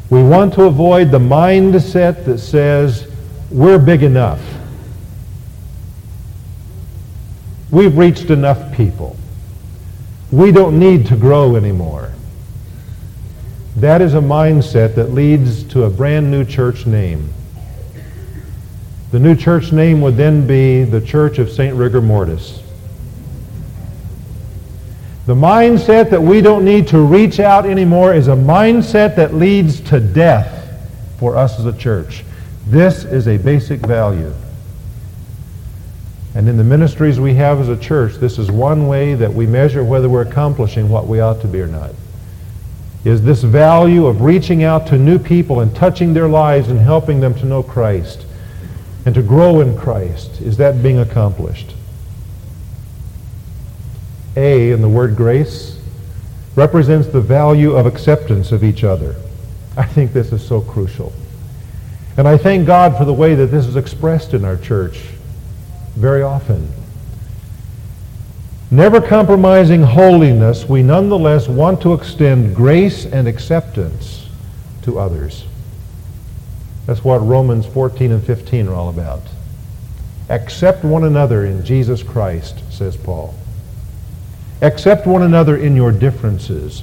We 0.09 0.23
want 0.23 0.55
to 0.55 0.63
avoid 0.63 1.11
the 1.11 1.19
mindset 1.19 2.25
that 2.25 2.39
says 2.39 3.07
we're 3.51 3.77
big 3.77 4.01
enough. 4.01 4.41
We've 7.69 7.95
reached 7.95 8.31
enough 8.31 8.75
people. 8.75 9.15
We 10.31 10.51
don't 10.51 10.79
need 10.79 11.05
to 11.05 11.15
grow 11.17 11.55
anymore. 11.55 12.13
That 13.75 14.01
is 14.01 14.15
a 14.15 14.21
mindset 14.21 14.95
that 14.95 15.11
leads 15.11 15.63
to 15.65 15.83
a 15.83 15.89
brand 15.91 16.31
new 16.31 16.45
church 16.45 16.87
name. 16.87 17.31
The 19.11 19.19
new 19.19 19.35
church 19.35 19.71
name 19.71 20.01
would 20.01 20.17
then 20.17 20.45
be 20.45 20.83
the 20.83 21.01
Church 21.01 21.39
of 21.39 21.49
St. 21.49 21.75
Rigor 21.75 22.01
Mortis. 22.01 22.61
The 25.25 25.33
mindset 25.33 26.09
that 26.11 26.21
we 26.21 26.41
don't 26.41 26.63
need 26.63 26.87
to 26.89 26.99
reach 27.01 27.39
out 27.39 27.65
anymore 27.65 28.13
is 28.13 28.27
a 28.27 28.35
mindset 28.35 29.15
that 29.15 29.33
leads 29.33 29.79
to 29.81 29.99
death 29.99 30.55
for 31.17 31.35
us 31.35 31.59
as 31.59 31.65
a 31.65 31.73
church. 31.73 32.23
This 32.67 33.03
is 33.03 33.27
a 33.27 33.37
basic 33.37 33.79
value. 33.79 34.33
And 36.35 36.47
in 36.47 36.57
the 36.57 36.63
ministries 36.63 37.19
we 37.19 37.33
have 37.33 37.59
as 37.59 37.69
a 37.69 37.77
church, 37.77 38.15
this 38.15 38.37
is 38.37 38.51
one 38.51 38.87
way 38.87 39.15
that 39.15 39.33
we 39.33 39.47
measure 39.47 39.83
whether 39.83 40.07
we're 40.07 40.21
accomplishing 40.21 40.87
what 40.87 41.07
we 41.07 41.19
ought 41.19 41.41
to 41.41 41.47
be 41.47 41.61
or 41.61 41.67
not 41.67 41.91
is 43.05 43.21
this 43.21 43.43
value 43.43 44.07
of 44.07 44.21
reaching 44.21 44.63
out 44.63 44.87
to 44.87 44.97
new 44.97 45.17
people 45.17 45.61
and 45.61 45.73
touching 45.75 46.13
their 46.13 46.27
lives 46.27 46.67
and 46.67 46.79
helping 46.79 47.21
them 47.21 47.33
to 47.33 47.45
know 47.45 47.63
Christ 47.63 48.25
and 49.05 49.15
to 49.15 49.21
grow 49.21 49.61
in 49.61 49.77
Christ. 49.77 50.41
Is 50.41 50.57
that 50.57 50.83
being 50.83 50.99
accomplished? 50.99 51.73
A 54.35 54.71
in 54.71 54.81
the 54.81 54.89
word 54.89 55.15
grace 55.15 55.79
represents 56.55 57.07
the 57.07 57.21
value 57.21 57.75
of 57.75 57.85
acceptance 57.85 58.51
of 58.51 58.63
each 58.63 58.83
other. 58.83 59.15
I 59.77 59.85
think 59.85 60.13
this 60.13 60.31
is 60.31 60.45
so 60.45 60.61
crucial. 60.61 61.13
And 62.17 62.27
I 62.27 62.37
thank 62.37 62.67
God 62.67 62.97
for 62.97 63.05
the 63.05 63.13
way 63.13 63.35
that 63.35 63.47
this 63.47 63.65
is 63.65 63.75
expressed 63.75 64.33
in 64.33 64.43
our 64.43 64.57
church 64.57 64.99
very 65.95 66.21
often. 66.21 66.69
Never 68.71 69.01
compromising 69.01 69.81
holiness, 69.81 70.67
we 70.67 70.83
nonetheless 70.83 71.47
want 71.47 71.81
to 71.81 71.93
extend 71.93 72.55
grace 72.55 73.05
and 73.05 73.27
acceptance 73.27 74.27
to 74.83 74.99
others. 74.99 75.45
That's 76.89 77.03
what 77.03 77.19
Romans 77.19 77.67
14 77.67 78.13
and 78.13 78.23
15 78.23 78.67
are 78.67 78.73
all 78.73 78.89
about. 78.89 79.21
Accept 80.27 80.83
one 80.83 81.03
another 81.03 81.45
in 81.45 81.63
Jesus 81.63 82.01
Christ, 82.01 82.63
says 82.71 82.97
Paul. 82.97 83.35
Accept 84.63 85.05
one 85.05 85.21
another 85.21 85.55
in 85.55 85.75
your 85.75 85.91
differences, 85.91 86.81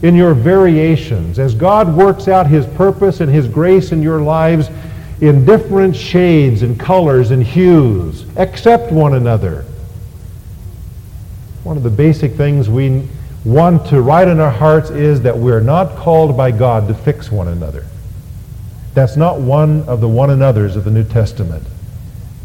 in 0.00 0.14
your 0.14 0.32
variations, 0.32 1.38
as 1.38 1.54
God 1.54 1.94
works 1.94 2.26
out 2.26 2.46
his 2.46 2.64
purpose 2.68 3.20
and 3.20 3.30
his 3.30 3.46
grace 3.46 3.92
in 3.92 4.00
your 4.00 4.22
lives 4.22 4.70
in 5.20 5.44
different 5.44 5.94
shades 5.94 6.62
and 6.62 6.80
colors 6.80 7.30
and 7.30 7.42
hues. 7.42 8.24
Accept 8.38 8.90
one 8.92 9.12
another. 9.12 9.66
One 11.64 11.76
of 11.76 11.82
the 11.82 11.90
basic 11.90 12.32
things 12.32 12.70
we 12.70 13.06
want 13.44 13.86
to 13.88 14.00
write 14.00 14.28
in 14.28 14.40
our 14.40 14.50
hearts 14.50 14.88
is 14.88 15.20
that 15.20 15.36
we're 15.36 15.60
not 15.60 15.96
called 15.96 16.34
by 16.34 16.50
God 16.50 16.88
to 16.88 16.94
fix 16.94 17.30
one 17.30 17.48
another. 17.48 17.84
That's 18.94 19.16
not 19.16 19.40
one 19.40 19.82
of 19.82 20.00
the 20.00 20.08
one 20.08 20.30
another's 20.30 20.76
of 20.76 20.84
the 20.84 20.90
New 20.90 21.04
Testament. 21.04 21.64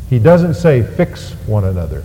He 0.10 0.18
doesn't 0.18 0.56
say 0.56 0.82
fix 0.82 1.32
one 1.46 1.64
another. 1.64 2.04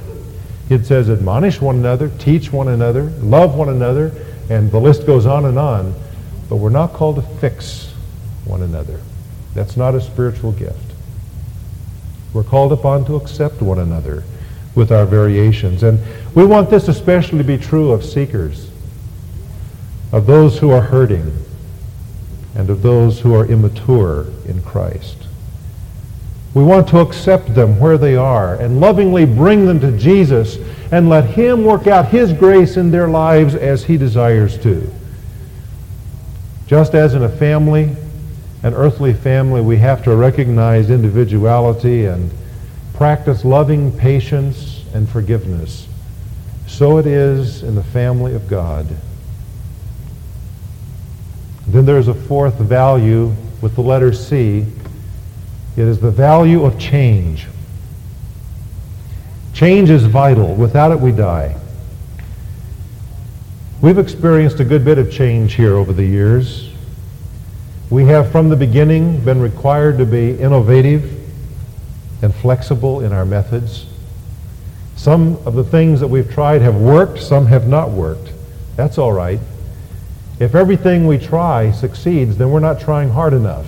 It 0.68 0.84
says 0.84 1.08
admonish 1.08 1.60
one 1.60 1.76
another, 1.76 2.10
teach 2.18 2.52
one 2.52 2.68
another, 2.68 3.04
love 3.20 3.54
one 3.54 3.70
another, 3.70 4.12
and 4.50 4.70
the 4.70 4.80
list 4.80 5.06
goes 5.06 5.26
on 5.26 5.46
and 5.46 5.58
on. 5.58 5.94
But 6.48 6.56
we're 6.56 6.70
not 6.70 6.92
called 6.92 7.16
to 7.16 7.22
fix 7.22 7.92
one 8.44 8.62
another. 8.62 9.00
That's 9.54 9.76
not 9.76 9.94
a 9.94 10.00
spiritual 10.00 10.52
gift. 10.52 10.92
We're 12.34 12.44
called 12.44 12.72
upon 12.72 13.06
to 13.06 13.16
accept 13.16 13.62
one 13.62 13.78
another 13.78 14.24
with 14.74 14.90
our 14.90 15.06
variations. 15.06 15.82
And 15.82 16.00
we 16.34 16.44
want 16.44 16.68
this 16.68 16.88
especially 16.88 17.38
to 17.38 17.44
be 17.44 17.56
true 17.56 17.92
of 17.92 18.04
seekers, 18.04 18.68
of 20.12 20.26
those 20.26 20.58
who 20.58 20.70
are 20.70 20.82
hurting, 20.82 21.32
and 22.54 22.70
of 22.70 22.82
those 22.82 23.20
who 23.20 23.34
are 23.34 23.46
immature 23.46 24.26
in 24.46 24.62
Christ. 24.62 25.16
We 26.54 26.62
want 26.62 26.88
to 26.88 27.00
accept 27.00 27.54
them 27.54 27.80
where 27.80 27.98
they 27.98 28.14
are 28.14 28.54
and 28.54 28.80
lovingly 28.80 29.26
bring 29.26 29.66
them 29.66 29.80
to 29.80 29.96
Jesus 29.98 30.56
and 30.92 31.08
let 31.08 31.24
him 31.24 31.64
work 31.64 31.88
out 31.88 32.08
his 32.08 32.32
grace 32.32 32.76
in 32.76 32.92
their 32.92 33.08
lives 33.08 33.56
as 33.56 33.84
he 33.84 33.96
desires 33.96 34.56
to. 34.58 34.88
Just 36.68 36.94
as 36.94 37.14
in 37.14 37.24
a 37.24 37.28
family, 37.28 37.96
an 38.62 38.72
earthly 38.72 39.12
family, 39.12 39.60
we 39.60 39.76
have 39.78 40.04
to 40.04 40.14
recognize 40.14 40.90
individuality 40.90 42.06
and 42.06 42.30
practice 42.94 43.44
loving 43.44 43.90
patience 43.98 44.84
and 44.94 45.08
forgiveness. 45.08 45.88
So 46.68 46.98
it 46.98 47.06
is 47.06 47.64
in 47.64 47.74
the 47.74 47.82
family 47.82 48.34
of 48.34 48.48
God. 48.48 48.86
Then 51.66 51.86
there's 51.86 52.08
a 52.08 52.14
fourth 52.14 52.54
value 52.54 53.34
with 53.60 53.74
the 53.74 53.80
letter 53.80 54.12
C. 54.12 54.66
It 55.76 55.82
is 55.82 55.98
the 55.98 56.10
value 56.10 56.64
of 56.64 56.78
change. 56.78 57.46
Change 59.54 59.90
is 59.90 60.04
vital. 60.04 60.54
Without 60.54 60.92
it, 60.92 61.00
we 61.00 61.12
die. 61.12 61.56
We've 63.80 63.98
experienced 63.98 64.60
a 64.60 64.64
good 64.64 64.84
bit 64.84 64.98
of 64.98 65.12
change 65.12 65.54
here 65.54 65.74
over 65.74 65.92
the 65.92 66.04
years. 66.04 66.70
We 67.90 68.04
have 68.06 68.32
from 68.32 68.48
the 68.48 68.56
beginning 68.56 69.24
been 69.24 69.40
required 69.40 69.98
to 69.98 70.06
be 70.06 70.30
innovative 70.30 71.20
and 72.22 72.34
flexible 72.34 73.00
in 73.00 73.12
our 73.12 73.24
methods. 73.24 73.86
Some 74.96 75.36
of 75.44 75.54
the 75.54 75.64
things 75.64 76.00
that 76.00 76.08
we've 76.08 76.30
tried 76.32 76.62
have 76.62 76.76
worked, 76.76 77.20
some 77.20 77.46
have 77.46 77.68
not 77.68 77.90
worked. 77.90 78.32
That's 78.76 78.96
all 78.96 79.12
right. 79.12 79.38
If 80.40 80.54
everything 80.54 81.06
we 81.06 81.18
try 81.18 81.70
succeeds, 81.70 82.36
then 82.36 82.50
we're 82.50 82.60
not 82.60 82.80
trying 82.80 83.10
hard 83.10 83.32
enough. 83.32 83.66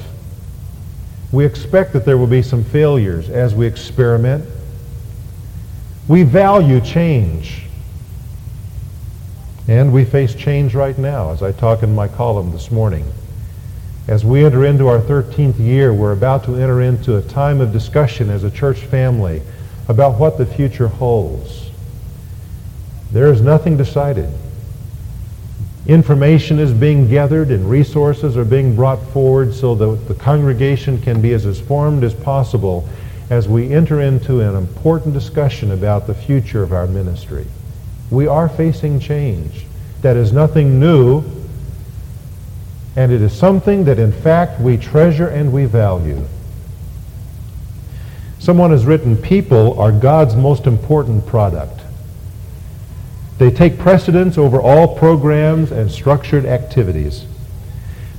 We 1.30 1.44
expect 1.44 1.92
that 1.92 2.04
there 2.04 2.18
will 2.18 2.26
be 2.26 2.42
some 2.42 2.64
failures 2.64 3.30
as 3.30 3.54
we 3.54 3.66
experiment. 3.66 4.44
We 6.08 6.22
value 6.22 6.80
change. 6.80 7.62
And 9.68 9.92
we 9.92 10.04
face 10.04 10.34
change 10.34 10.74
right 10.74 10.96
now, 10.96 11.30
as 11.30 11.42
I 11.42 11.52
talk 11.52 11.82
in 11.82 11.94
my 11.94 12.08
column 12.08 12.52
this 12.52 12.70
morning. 12.70 13.04
As 14.08 14.24
we 14.24 14.44
enter 14.44 14.64
into 14.64 14.86
our 14.86 15.00
13th 15.00 15.58
year, 15.58 15.92
we're 15.92 16.12
about 16.12 16.44
to 16.44 16.54
enter 16.54 16.80
into 16.80 17.16
a 17.16 17.22
time 17.22 17.60
of 17.60 17.72
discussion 17.72 18.30
as 18.30 18.44
a 18.44 18.50
church 18.50 18.78
family 18.80 19.42
about 19.88 20.18
what 20.18 20.38
the 20.38 20.46
future 20.46 20.86
holds. 20.88 21.70
There 23.10 23.32
is 23.32 23.40
nothing 23.40 23.76
decided. 23.76 24.32
Information 25.88 26.58
is 26.58 26.72
being 26.72 27.08
gathered 27.08 27.52
and 27.52 27.70
resources 27.70 28.36
are 28.36 28.44
being 28.44 28.74
brought 28.74 29.00
forward 29.12 29.54
so 29.54 29.76
that 29.76 30.08
the 30.08 30.14
congregation 30.14 31.00
can 31.00 31.22
be 31.22 31.32
as 31.32 31.46
informed 31.46 32.02
as 32.02 32.12
possible 32.12 32.88
as 33.30 33.48
we 33.48 33.72
enter 33.72 34.00
into 34.00 34.40
an 34.40 34.56
important 34.56 35.14
discussion 35.14 35.70
about 35.70 36.08
the 36.08 36.14
future 36.14 36.62
of 36.62 36.72
our 36.72 36.88
ministry. 36.88 37.46
We 38.10 38.26
are 38.26 38.48
facing 38.48 38.98
change. 38.98 39.64
That 40.02 40.16
is 40.16 40.32
nothing 40.32 40.80
new, 40.80 41.24
and 42.96 43.12
it 43.12 43.22
is 43.22 43.32
something 43.32 43.84
that 43.84 44.00
in 44.00 44.12
fact 44.12 44.60
we 44.60 44.76
treasure 44.76 45.28
and 45.28 45.52
we 45.52 45.66
value. 45.66 46.24
Someone 48.40 48.70
has 48.70 48.84
written, 48.84 49.16
people 49.16 49.78
are 49.80 49.92
God's 49.92 50.34
most 50.34 50.66
important 50.66 51.26
product. 51.26 51.80
They 53.38 53.50
take 53.50 53.78
precedence 53.78 54.38
over 54.38 54.60
all 54.60 54.96
programs 54.96 55.70
and 55.70 55.90
structured 55.90 56.46
activities. 56.46 57.26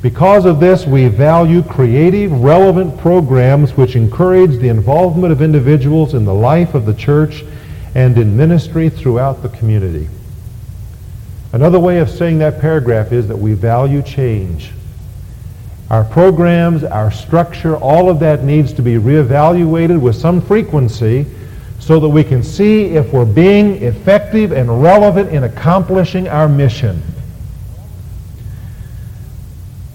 Because 0.01 0.45
of 0.45 0.59
this, 0.59 0.85
we 0.85 1.07
value 1.07 1.63
creative, 1.63 2.31
relevant 2.31 2.99
programs 2.99 3.75
which 3.75 3.95
encourage 3.95 4.59
the 4.59 4.69
involvement 4.69 5.31
of 5.31 5.41
individuals 5.41 6.13
in 6.13 6.23
the 6.23 6.33
life 6.33 6.75
of 6.75 6.85
the 6.85 6.93
church 6.93 7.43
and 7.95 8.15
in 8.17 8.37
ministry 8.37 8.89
throughout 8.89 9.41
the 9.41 9.49
community. 9.49 10.07
Another 11.51 11.79
way 11.79 11.97
of 11.97 12.11
saying 12.11 12.37
that 12.39 12.61
paragraph 12.61 13.11
is 13.11 13.27
that 13.27 13.37
we 13.37 13.53
value 13.53 14.03
change. 14.03 14.71
Our 15.89 16.03
programs, 16.03 16.83
our 16.83 17.09
structure, 17.09 17.75
all 17.77 18.09
of 18.09 18.19
that 18.19 18.43
needs 18.43 18.73
to 18.73 18.81
be 18.83 18.95
reevaluated 18.95 19.99
with 19.99 20.15
some 20.15 20.41
frequency 20.41 21.25
so 21.79 21.99
that 21.99 22.09
we 22.09 22.23
can 22.23 22.43
see 22.43 22.85
if 22.85 23.13
we're 23.13 23.25
being 23.25 23.81
effective 23.83 24.51
and 24.51 24.81
relevant 24.81 25.29
in 25.29 25.43
accomplishing 25.43 26.27
our 26.27 26.49
mission. 26.49 27.01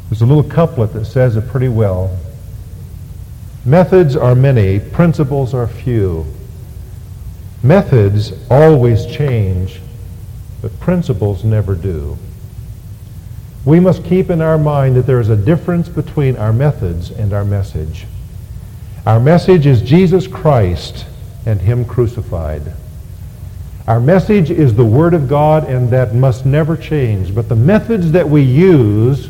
There's 0.09 0.23
a 0.23 0.27
little 0.27 0.45
couplet 0.45 0.93
that 0.93 1.07
says 1.07 1.37
it 1.37 1.49
pretty 1.49 1.69
well. 1.69 2.17
Methods 3.65 4.17
are 4.17 4.35
many, 4.35 4.81
principles 4.81 5.55
are 5.55 5.67
few. 5.67 6.27
Methods 7.63 8.33
always 8.51 9.07
change, 9.07 9.81
but 10.61 10.79
principles 10.81 11.45
never 11.45 11.75
do. 11.75 12.19
We 13.65 13.79
must 13.79 14.05
keep 14.05 14.31
in 14.31 14.41
our 14.41 14.59
mind 14.59 14.97
that 14.97 15.07
there 15.07 15.21
is 15.21 15.29
a 15.29 15.37
difference 15.37 15.89
between 15.89 16.37
our 16.37 16.53
methods 16.53 17.11
and 17.11 17.33
our 17.33 17.45
message. 17.45 18.07
Our 19.07 19.21
message 19.21 19.67
is 19.67 19.81
Jesus 19.83 20.27
Christ 20.27 21.07
and 21.47 21.61
him 21.61 21.85
crucified. 21.85 22.63
Our 23.87 24.01
message 24.01 24.51
is 24.51 24.75
the 24.75 24.85
Word 24.85 25.13
of 25.13 25.29
God, 25.29 25.69
and 25.69 25.91
that 25.91 26.15
must 26.15 26.47
never 26.47 26.77
change. 26.77 27.35
But 27.35 27.49
the 27.49 27.57
methods 27.57 28.13
that 28.13 28.29
we 28.29 28.43
use 28.43 29.29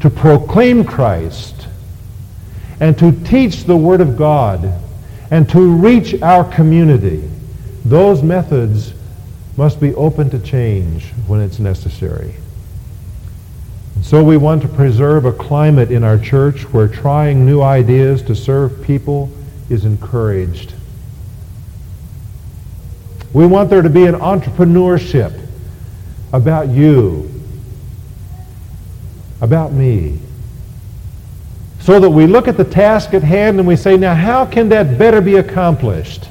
to 0.00 0.08
proclaim 0.08 0.84
Christ 0.84 1.66
and 2.80 2.98
to 2.98 3.12
teach 3.24 3.64
the 3.64 3.76
Word 3.76 4.00
of 4.00 4.16
God 4.16 4.72
and 5.30 5.48
to 5.50 5.74
reach 5.74 6.20
our 6.22 6.44
community, 6.50 7.28
those 7.84 8.22
methods 8.22 8.94
must 9.58 9.80
be 9.80 9.94
open 9.96 10.30
to 10.30 10.38
change 10.38 11.10
when 11.26 11.40
it's 11.40 11.58
necessary. 11.58 12.34
And 13.96 14.04
so 14.04 14.22
we 14.22 14.36
want 14.36 14.62
to 14.62 14.68
preserve 14.68 15.24
a 15.24 15.32
climate 15.32 15.90
in 15.90 16.04
our 16.04 16.18
church 16.18 16.62
where 16.72 16.88
trying 16.88 17.44
new 17.44 17.60
ideas 17.60 18.22
to 18.22 18.34
serve 18.34 18.82
people 18.82 19.30
is 19.68 19.84
encouraged. 19.84 20.72
We 23.32 23.46
want 23.46 23.70
there 23.70 23.82
to 23.82 23.90
be 23.90 24.06
an 24.06 24.14
entrepreneurship 24.14 25.46
about 26.32 26.68
you, 26.68 27.30
about 29.40 29.72
me. 29.72 30.18
So 31.80 32.00
that 32.00 32.10
we 32.10 32.26
look 32.26 32.48
at 32.48 32.56
the 32.56 32.64
task 32.64 33.14
at 33.14 33.22
hand 33.22 33.58
and 33.58 33.66
we 33.66 33.76
say, 33.76 33.96
now 33.96 34.14
how 34.14 34.44
can 34.44 34.68
that 34.70 34.98
better 34.98 35.20
be 35.20 35.36
accomplished? 35.36 36.28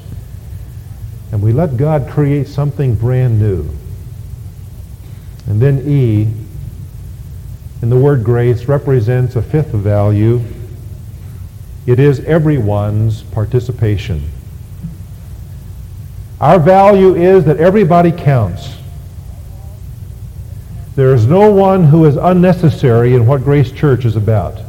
And 1.32 1.42
we 1.42 1.52
let 1.52 1.76
God 1.76 2.08
create 2.08 2.48
something 2.48 2.94
brand 2.94 3.40
new. 3.40 3.68
And 5.46 5.60
then 5.60 5.82
E, 5.88 6.32
in 7.80 7.90
the 7.90 7.96
word 7.96 8.24
grace, 8.24 8.66
represents 8.66 9.36
a 9.36 9.42
fifth 9.42 9.68
value. 9.68 10.42
It 11.86 11.98
is 11.98 12.20
everyone's 12.20 13.22
participation. 13.22 14.30
Our 16.40 16.60
value 16.60 17.16
is 17.16 17.44
that 17.46 17.56
everybody 17.56 18.12
counts. 18.12 18.76
There 20.94 21.12
is 21.12 21.26
no 21.26 21.50
one 21.50 21.84
who 21.84 22.04
is 22.04 22.16
unnecessary 22.16 23.14
in 23.14 23.26
what 23.26 23.42
Grace 23.42 23.72
Church 23.72 24.04
is 24.04 24.14
about. 24.14 24.60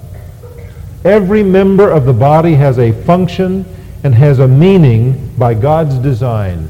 Every 1.05 1.43
member 1.43 1.89
of 1.89 2.05
the 2.05 2.13
body 2.13 2.55
has 2.55 2.79
a 2.79 2.91
function 3.03 3.65
and 4.03 4.15
has 4.15 4.39
a 4.39 4.47
meaning 4.47 5.31
by 5.37 5.53
God's 5.53 5.95
design. 5.95 6.69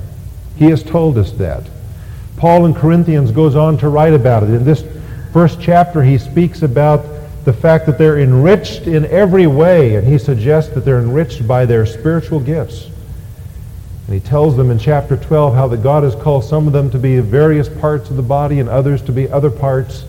He 0.57 0.65
has 0.65 0.83
told 0.83 1.17
us 1.17 1.31
that. 1.33 1.63
Paul 2.35 2.65
in 2.65 2.73
Corinthians 2.73 3.31
goes 3.31 3.55
on 3.55 3.77
to 3.77 3.89
write 3.89 4.13
about 4.13 4.43
it. 4.43 4.49
In 4.49 4.65
this 4.65 4.83
first 5.31 5.61
chapter, 5.61 6.03
he 6.03 6.17
speaks 6.17 6.61
about 6.61 7.05
the 7.45 7.53
fact 7.53 7.85
that 7.85 7.97
they're 7.97 8.19
enriched 8.19 8.83
in 8.83 9.05
every 9.05 9.47
way, 9.47 9.95
and 9.95 10.05
he 10.05 10.17
suggests 10.17 10.73
that 10.73 10.81
they're 10.81 10.99
enriched 10.99 11.47
by 11.47 11.65
their 11.65 11.85
spiritual 11.85 12.39
gifts. 12.39 12.88
And 14.09 14.19
he 14.19 14.27
tells 14.27 14.57
them 14.57 14.71
in 14.71 14.79
chapter 14.79 15.15
12 15.15 15.53
how 15.53 15.67
that 15.67 15.83
God 15.83 16.01
has 16.01 16.15
called 16.15 16.43
some 16.43 16.65
of 16.65 16.73
them 16.73 16.89
to 16.89 16.97
be 16.97 17.19
various 17.19 17.69
parts 17.69 18.09
of 18.09 18.15
the 18.15 18.23
body 18.23 18.59
and 18.59 18.67
others 18.67 19.03
to 19.03 19.11
be 19.11 19.29
other 19.29 19.51
parts. 19.51 20.03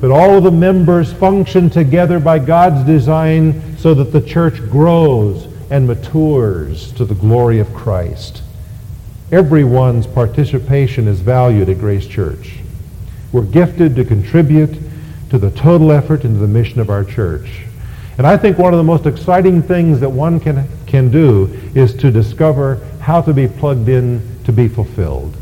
But 0.00 0.10
all 0.10 0.36
of 0.36 0.42
the 0.42 0.50
members 0.50 1.12
function 1.12 1.70
together 1.70 2.18
by 2.18 2.40
God's 2.40 2.84
design 2.84 3.78
so 3.78 3.94
that 3.94 4.10
the 4.10 4.20
church 4.20 4.56
grows 4.68 5.46
and 5.70 5.86
matures 5.86 6.90
to 6.94 7.04
the 7.04 7.14
glory 7.14 7.60
of 7.60 7.72
Christ. 7.72 8.42
Everyone's 9.30 10.08
participation 10.08 11.06
is 11.06 11.20
valued 11.20 11.68
at 11.68 11.78
Grace 11.78 12.08
Church. 12.08 12.58
We're 13.30 13.42
gifted 13.42 13.94
to 13.94 14.04
contribute 14.04 14.76
to 15.30 15.38
the 15.38 15.52
total 15.52 15.92
effort 15.92 16.24
into 16.24 16.40
the 16.40 16.48
mission 16.48 16.80
of 16.80 16.90
our 16.90 17.04
church. 17.04 17.65
And 18.18 18.26
I 18.26 18.36
think 18.36 18.58
one 18.58 18.72
of 18.72 18.78
the 18.78 18.84
most 18.84 19.06
exciting 19.06 19.62
things 19.62 20.00
that 20.00 20.08
one 20.08 20.40
can, 20.40 20.66
can 20.86 21.10
do 21.10 21.46
is 21.74 21.94
to 21.96 22.10
discover 22.10 22.76
how 23.00 23.20
to 23.20 23.32
be 23.32 23.46
plugged 23.46 23.88
in 23.88 24.22
to 24.44 24.52
be 24.52 24.68
fulfilled. 24.68 25.36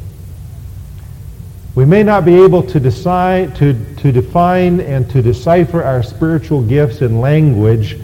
We 1.74 1.84
may 1.84 2.02
not 2.02 2.24
be 2.24 2.34
able 2.42 2.62
to, 2.64 2.80
decide, 2.80 3.54
to, 3.56 3.74
to 3.96 4.12
define 4.12 4.80
and 4.80 5.08
to 5.10 5.22
decipher 5.22 5.82
our 5.82 6.02
spiritual 6.02 6.62
gifts 6.62 7.00
in 7.00 7.20
language, 7.20 7.98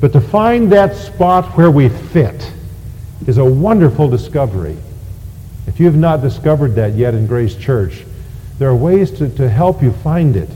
but 0.00 0.12
to 0.12 0.20
find 0.20 0.70
that 0.72 0.96
spot 0.96 1.56
where 1.56 1.70
we 1.70 1.88
fit 1.88 2.52
is 3.26 3.38
a 3.38 3.44
wonderful 3.44 4.08
discovery. 4.08 4.76
If 5.66 5.80
you 5.80 5.86
have 5.86 5.96
not 5.96 6.22
discovered 6.22 6.74
that 6.76 6.94
yet 6.94 7.14
in 7.14 7.26
Grace 7.26 7.56
Church, 7.56 8.04
there 8.58 8.68
are 8.68 8.76
ways 8.76 9.10
to, 9.12 9.28
to 9.36 9.48
help 9.48 9.82
you 9.82 9.92
find 9.92 10.34
it. 10.36 10.48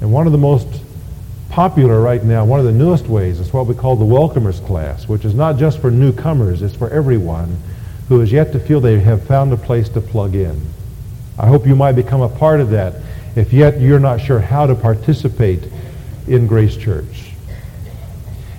And 0.00 0.10
one 0.12 0.26
of 0.26 0.32
the 0.32 0.38
most 0.38 0.82
popular 1.50 2.00
right 2.00 2.22
now, 2.22 2.44
one 2.44 2.60
of 2.60 2.66
the 2.66 2.72
newest 2.72 3.06
ways, 3.06 3.40
is 3.40 3.52
what 3.52 3.66
we 3.66 3.74
call 3.74 3.96
the 3.96 4.04
Welcomers 4.04 4.64
class, 4.64 5.08
which 5.08 5.24
is 5.24 5.34
not 5.34 5.58
just 5.58 5.80
for 5.80 5.90
newcomers, 5.90 6.62
it's 6.62 6.74
for 6.74 6.88
everyone 6.90 7.58
who 8.08 8.20
has 8.20 8.32
yet 8.32 8.52
to 8.52 8.60
feel 8.60 8.80
they 8.80 9.00
have 9.00 9.24
found 9.26 9.52
a 9.52 9.56
place 9.56 9.88
to 9.90 10.00
plug 10.00 10.34
in. 10.34 10.60
I 11.38 11.46
hope 11.46 11.66
you 11.66 11.76
might 11.76 11.92
become 11.92 12.20
a 12.20 12.28
part 12.28 12.60
of 12.60 12.70
that 12.70 12.94
if 13.36 13.52
yet 13.52 13.80
you're 13.80 14.00
not 14.00 14.20
sure 14.20 14.40
how 14.40 14.66
to 14.66 14.74
participate 14.74 15.68
in 16.26 16.46
Grace 16.46 16.76
Church. 16.76 17.32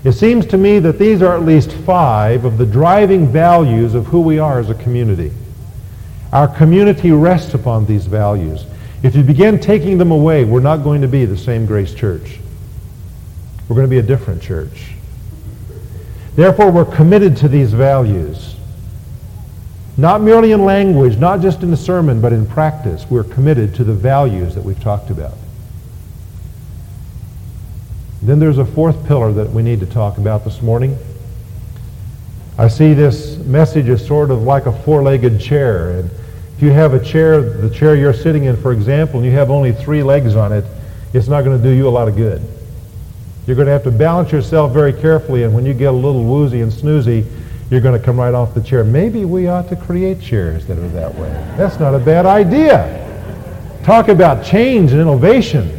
It 0.03 0.13
seems 0.13 0.45
to 0.47 0.57
me 0.57 0.79
that 0.79 0.97
these 0.97 1.21
are 1.21 1.35
at 1.35 1.43
least 1.43 1.71
five 1.71 2.43
of 2.43 2.57
the 2.57 2.65
driving 2.65 3.27
values 3.27 3.93
of 3.93 4.07
who 4.07 4.21
we 4.21 4.39
are 4.39 4.59
as 4.59 4.69
a 4.69 4.75
community. 4.75 5.31
Our 6.33 6.47
community 6.47 7.11
rests 7.11 7.53
upon 7.53 7.85
these 7.85 8.05
values. 8.05 8.65
If 9.03 9.15
you 9.15 9.23
begin 9.23 9.59
taking 9.59 9.97
them 9.97 10.11
away, 10.11 10.43
we're 10.45 10.59
not 10.59 10.77
going 10.77 11.01
to 11.01 11.07
be 11.07 11.25
the 11.25 11.37
same 11.37 11.65
Grace 11.65 11.93
Church. 11.93 12.39
We're 13.71 13.75
going 13.75 13.87
to 13.87 13.89
be 13.89 13.99
a 13.99 14.03
different 14.03 14.41
church. 14.41 14.91
Therefore, 16.35 16.69
we're 16.71 16.83
committed 16.83 17.37
to 17.37 17.47
these 17.47 17.71
values. 17.71 18.57
Not 19.95 20.19
merely 20.19 20.51
in 20.51 20.65
language, 20.65 21.17
not 21.17 21.39
just 21.39 21.63
in 21.63 21.71
the 21.71 21.77
sermon, 21.77 22.19
but 22.19 22.33
in 22.33 22.45
practice. 22.45 23.05
We're 23.09 23.23
committed 23.23 23.73
to 23.75 23.85
the 23.85 23.93
values 23.93 24.55
that 24.55 24.65
we've 24.65 24.81
talked 24.81 25.09
about. 25.09 25.35
Then 28.21 28.39
there's 28.39 28.57
a 28.57 28.65
fourth 28.65 29.07
pillar 29.07 29.31
that 29.31 29.49
we 29.51 29.63
need 29.63 29.79
to 29.79 29.85
talk 29.85 30.17
about 30.17 30.43
this 30.43 30.61
morning. 30.61 30.97
I 32.57 32.67
see 32.67 32.93
this 32.93 33.37
message 33.37 33.87
as 33.87 34.05
sort 34.05 34.31
of 34.31 34.43
like 34.43 34.65
a 34.65 34.73
four-legged 34.83 35.39
chair. 35.39 35.91
And 35.91 36.11
if 36.57 36.61
you 36.61 36.71
have 36.71 36.93
a 36.93 37.01
chair, 37.01 37.39
the 37.41 37.69
chair 37.69 37.95
you're 37.95 38.13
sitting 38.13 38.43
in, 38.43 38.57
for 38.57 38.73
example, 38.73 39.21
and 39.21 39.25
you 39.25 39.31
have 39.31 39.49
only 39.49 39.71
three 39.71 40.03
legs 40.03 40.35
on 40.35 40.51
it, 40.51 40.65
it's 41.13 41.29
not 41.29 41.45
going 41.45 41.57
to 41.57 41.63
do 41.63 41.69
you 41.69 41.87
a 41.87 41.89
lot 41.89 42.09
of 42.09 42.17
good. 42.17 42.45
You're 43.47 43.55
going 43.55 43.65
to 43.65 43.71
have 43.71 43.83
to 43.83 43.91
balance 43.91 44.31
yourself 44.31 44.71
very 44.71 44.93
carefully, 44.93 45.43
and 45.43 45.53
when 45.53 45.65
you 45.65 45.73
get 45.73 45.89
a 45.89 45.91
little 45.91 46.23
woozy 46.23 46.61
and 46.61 46.71
snoozy, 46.71 47.25
you're 47.71 47.81
going 47.81 47.97
to 47.97 48.05
come 48.05 48.19
right 48.19 48.33
off 48.33 48.53
the 48.53 48.61
chair. 48.61 48.83
Maybe 48.83 49.25
we 49.25 49.47
ought 49.47 49.69
to 49.69 49.75
create 49.75 50.21
chairs 50.21 50.67
that 50.67 50.77
are 50.77 50.87
that 50.89 51.15
way. 51.15 51.29
That's 51.57 51.79
not 51.79 51.95
a 51.95 51.99
bad 51.99 52.25
idea. 52.25 52.97
Talk 53.83 54.09
about 54.09 54.45
change 54.45 54.91
and 54.91 55.01
innovation. 55.01 55.69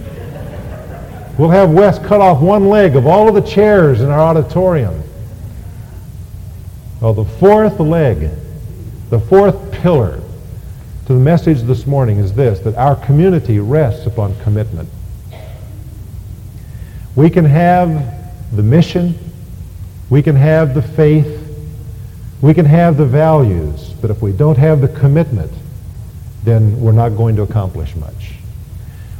We'll 1.38 1.50
have 1.50 1.70
Wes 1.70 1.98
cut 1.98 2.20
off 2.20 2.40
one 2.40 2.68
leg 2.68 2.96
of 2.96 3.06
all 3.06 3.28
of 3.28 3.34
the 3.34 3.48
chairs 3.48 4.00
in 4.00 4.10
our 4.10 4.20
auditorium. 4.20 5.02
Well, 7.00 7.14
the 7.14 7.24
fourth 7.24 7.78
leg, 7.78 8.30
the 9.10 9.20
fourth 9.20 9.72
pillar 9.72 10.20
to 11.06 11.12
the 11.12 11.20
message 11.20 11.62
this 11.62 11.86
morning 11.86 12.18
is 12.18 12.32
this, 12.34 12.60
that 12.60 12.74
our 12.76 12.96
community 12.96 13.58
rests 13.60 14.06
upon 14.06 14.38
commitment. 14.42 14.88
We 17.14 17.28
can 17.28 17.44
have 17.44 18.56
the 18.56 18.62
mission, 18.62 19.18
we 20.08 20.22
can 20.22 20.36
have 20.36 20.74
the 20.74 20.82
faith, 20.82 21.38
we 22.40 22.54
can 22.54 22.64
have 22.64 22.96
the 22.96 23.06
values, 23.06 23.94
but 24.00 24.10
if 24.10 24.22
we 24.22 24.32
don't 24.32 24.58
have 24.58 24.80
the 24.80 24.88
commitment, 24.88 25.52
then 26.44 26.80
we're 26.80 26.92
not 26.92 27.10
going 27.10 27.36
to 27.36 27.42
accomplish 27.42 27.94
much. 27.96 28.34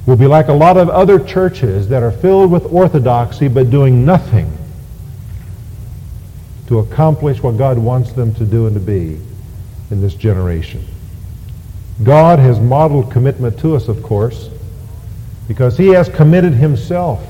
We'll 0.07 0.17
be 0.17 0.27
like 0.27 0.49
a 0.49 0.53
lot 0.53 0.77
of 0.77 0.89
other 0.89 1.21
churches 1.21 1.89
that 1.89 2.03
are 2.03 2.11
filled 2.11 2.51
with 2.51 2.65
orthodoxy 2.73 3.47
but 3.47 3.71
doing 3.71 4.05
nothing 4.05 4.51
to 6.67 6.81
accomplish 6.81 7.43
what 7.43 7.57
God 7.57 7.79
wants 7.79 8.13
them 8.13 8.35
to 8.35 8.45
do 8.45 8.67
and 8.67 8.75
to 8.75 8.81
be 8.81 9.21
in 9.91 10.01
this 10.01 10.15
generation. 10.15 10.85
God 12.03 12.39
has 12.39 12.59
modeled 12.59 13.13
commitment 13.13 13.59
to 13.61 13.77
us, 13.77 13.89
of 13.89 14.03
course, 14.03 14.49
because 15.47 15.77
he 15.77 15.89
has 15.89 16.09
committed 16.09 16.55
himself 16.55 17.23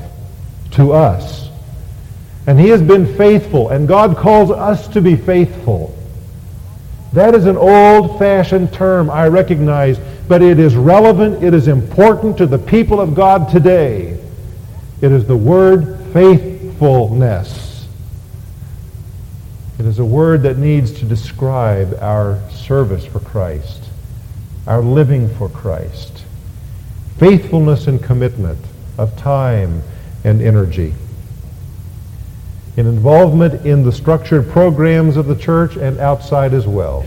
to 0.72 0.92
us. 0.92 1.48
And 2.46 2.58
he 2.58 2.68
has 2.68 2.82
been 2.82 3.16
faithful, 3.16 3.68
and 3.68 3.87
God 3.87 4.16
calls 4.16 4.50
us 4.50 4.88
to 4.88 5.00
be 5.00 5.16
faithful. 5.16 5.96
That 7.12 7.35
is 7.35 7.46
an 7.46 7.56
old-fashioned 7.56 8.72
term, 8.72 9.11
I 9.11 9.28
recognize, 9.28 9.98
but 10.28 10.42
it 10.42 10.58
is 10.58 10.74
relevant, 10.74 11.44
it 11.44 11.54
is 11.54 11.68
important 11.68 12.38
to 12.38 12.46
the 12.46 12.58
people 12.58 13.00
of 13.00 13.14
God 13.14 13.50
today. 13.50 14.18
It 15.00 15.12
is 15.12 15.26
the 15.26 15.37
word 15.37 15.98
faithfulness. 16.12 17.87
It 19.78 19.87
is 19.87 19.98
a 19.98 20.04
word 20.04 20.42
that 20.42 20.58
needs 20.58 20.92
to 21.00 21.04
describe 21.04 21.98
our 22.00 22.40
service 22.50 23.04
for 23.04 23.20
Christ, 23.20 23.82
our 24.66 24.80
living 24.80 25.28
for 25.37 25.48
Christ. 25.48 26.24
Faithfulness 27.18 27.88
and 27.88 28.02
commitment 28.02 28.58
of 28.96 29.16
time 29.16 29.82
and 30.24 30.40
energy. 30.40 30.94
In 32.76 32.87
involvement 32.87 33.66
in 33.66 33.82
the 33.82 33.92
structured 33.92 34.48
programs 34.48 35.16
of 35.16 35.26
the 35.26 35.37
church 35.37 35.76
and 35.76 35.98
outside 35.98 36.54
as 36.54 36.66
well. 36.66 37.04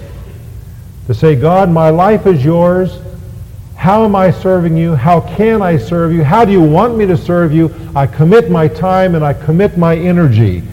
To 1.08 1.14
say, 1.14 1.36
God, 1.36 1.70
my 1.70 1.90
life 1.90 2.28
is 2.28 2.44
yours. 2.44 3.00
How 3.76 4.06
am 4.06 4.16
I 4.16 4.32
serving 4.32 4.78
you? 4.78 4.96
How 4.96 5.22
can 5.22 5.62
I 5.62 5.78
serve 5.78 6.12
you? 6.14 6.24
How 6.24 6.46
do 6.46 6.52
you 6.52 6.62
want 6.62 6.98
me 6.98 7.06
to 7.06 7.18
serve 7.18 7.54
you? 7.54 7.74
I 7.96 8.08
commit 8.08 8.50
my 8.50 8.68
time 8.68 9.16
and 9.16 9.24
I 9.24 9.34
commit 9.34 9.78
my 9.78 9.96
energy. 9.96 10.64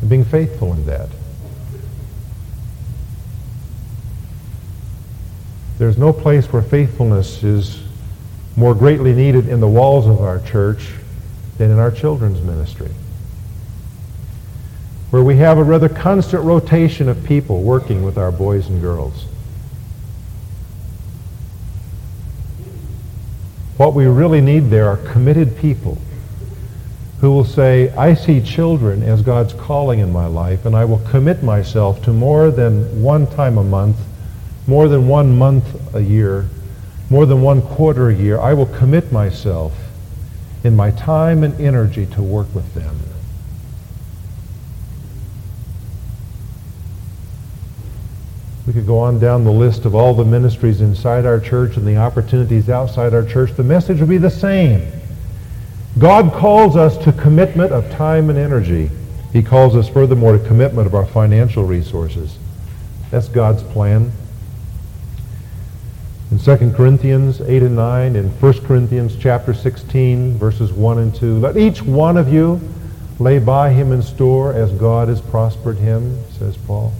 And 0.00 0.10
being 0.10 0.24
faithful 0.24 0.72
in 0.74 0.86
that. 0.86 1.08
There's 5.78 5.98
no 5.98 6.12
place 6.12 6.52
where 6.52 6.62
faithfulness 6.62 7.42
is 7.42 7.82
more 8.56 8.74
greatly 8.74 9.12
needed 9.12 9.48
in 9.48 9.60
the 9.60 9.68
walls 9.68 10.06
of 10.06 10.20
our 10.20 10.40
church 10.40 10.90
than 11.58 11.70
in 11.70 11.78
our 11.78 11.90
children's 11.90 12.40
ministry, 12.40 12.90
where 15.10 15.22
we 15.22 15.36
have 15.36 15.58
a 15.58 15.64
rather 15.64 15.88
constant 15.88 16.42
rotation 16.44 17.08
of 17.08 17.24
people 17.24 17.62
working 17.62 18.04
with 18.04 18.18
our 18.18 18.32
boys 18.32 18.68
and 18.68 18.80
girls. 18.80 19.26
What 23.76 23.94
we 23.94 24.06
really 24.06 24.40
need 24.40 24.70
there 24.70 24.88
are 24.88 24.96
committed 24.96 25.56
people 25.56 25.98
who 27.20 27.30
will 27.30 27.44
say, 27.44 27.90
I 27.90 28.14
see 28.14 28.42
children 28.42 29.02
as 29.02 29.22
God's 29.22 29.54
calling 29.54 30.00
in 30.00 30.12
my 30.12 30.26
life, 30.26 30.66
and 30.66 30.74
I 30.74 30.84
will 30.84 30.98
commit 30.98 31.42
myself 31.42 32.02
to 32.04 32.12
more 32.12 32.50
than 32.50 33.00
one 33.00 33.28
time 33.28 33.58
a 33.58 33.64
month, 33.64 33.96
more 34.66 34.88
than 34.88 35.06
one 35.06 35.38
month 35.38 35.94
a 35.94 36.00
year, 36.00 36.48
more 37.12 37.26
than 37.26 37.42
one 37.42 37.60
quarter 37.60 38.08
a 38.08 38.14
year, 38.14 38.40
I 38.40 38.54
will 38.54 38.64
commit 38.64 39.12
myself 39.12 39.74
in 40.64 40.74
my 40.74 40.90
time 40.92 41.44
and 41.44 41.60
energy 41.60 42.06
to 42.06 42.22
work 42.22 42.52
with 42.54 42.72
them. 42.72 42.98
We 48.66 48.72
could 48.72 48.86
go 48.86 48.98
on 48.98 49.18
down 49.18 49.44
the 49.44 49.52
list 49.52 49.84
of 49.84 49.94
all 49.94 50.14
the 50.14 50.24
ministries 50.24 50.80
inside 50.80 51.26
our 51.26 51.38
church 51.38 51.76
and 51.76 51.86
the 51.86 51.98
opportunities 51.98 52.70
outside 52.70 53.12
our 53.12 53.24
church. 53.24 53.52
The 53.56 53.62
message 53.62 54.00
would 54.00 54.08
be 54.08 54.16
the 54.16 54.30
same. 54.30 54.90
God 55.98 56.32
calls 56.32 56.76
us 56.76 56.96
to 57.04 57.12
commitment 57.12 57.72
of 57.72 57.90
time 57.90 58.30
and 58.30 58.38
energy. 58.38 58.90
He 59.34 59.42
calls 59.42 59.76
us 59.76 59.86
furthermore 59.86 60.38
to 60.38 60.46
commitment 60.46 60.86
of 60.86 60.94
our 60.94 61.04
financial 61.04 61.64
resources. 61.64 62.38
That's 63.10 63.28
God's 63.28 63.62
plan 63.64 64.12
in 66.32 66.38
2 66.38 66.72
Corinthians 66.72 67.42
8 67.42 67.62
and 67.62 67.76
9, 67.76 68.16
in 68.16 68.30
1 68.30 68.52
Corinthians 68.60 69.14
chapter 69.20 69.52
16, 69.52 70.38
verses 70.38 70.72
1 70.72 70.98
and 70.98 71.14
2. 71.14 71.38
Let 71.40 71.58
each 71.58 71.82
one 71.82 72.16
of 72.16 72.32
you 72.32 72.58
lay 73.18 73.38
by 73.38 73.70
him 73.70 73.92
in 73.92 74.00
store 74.00 74.54
as 74.54 74.72
God 74.72 75.08
has 75.08 75.20
prospered 75.20 75.76
him, 75.76 76.18
says 76.30 76.56
Paul. 76.56 76.94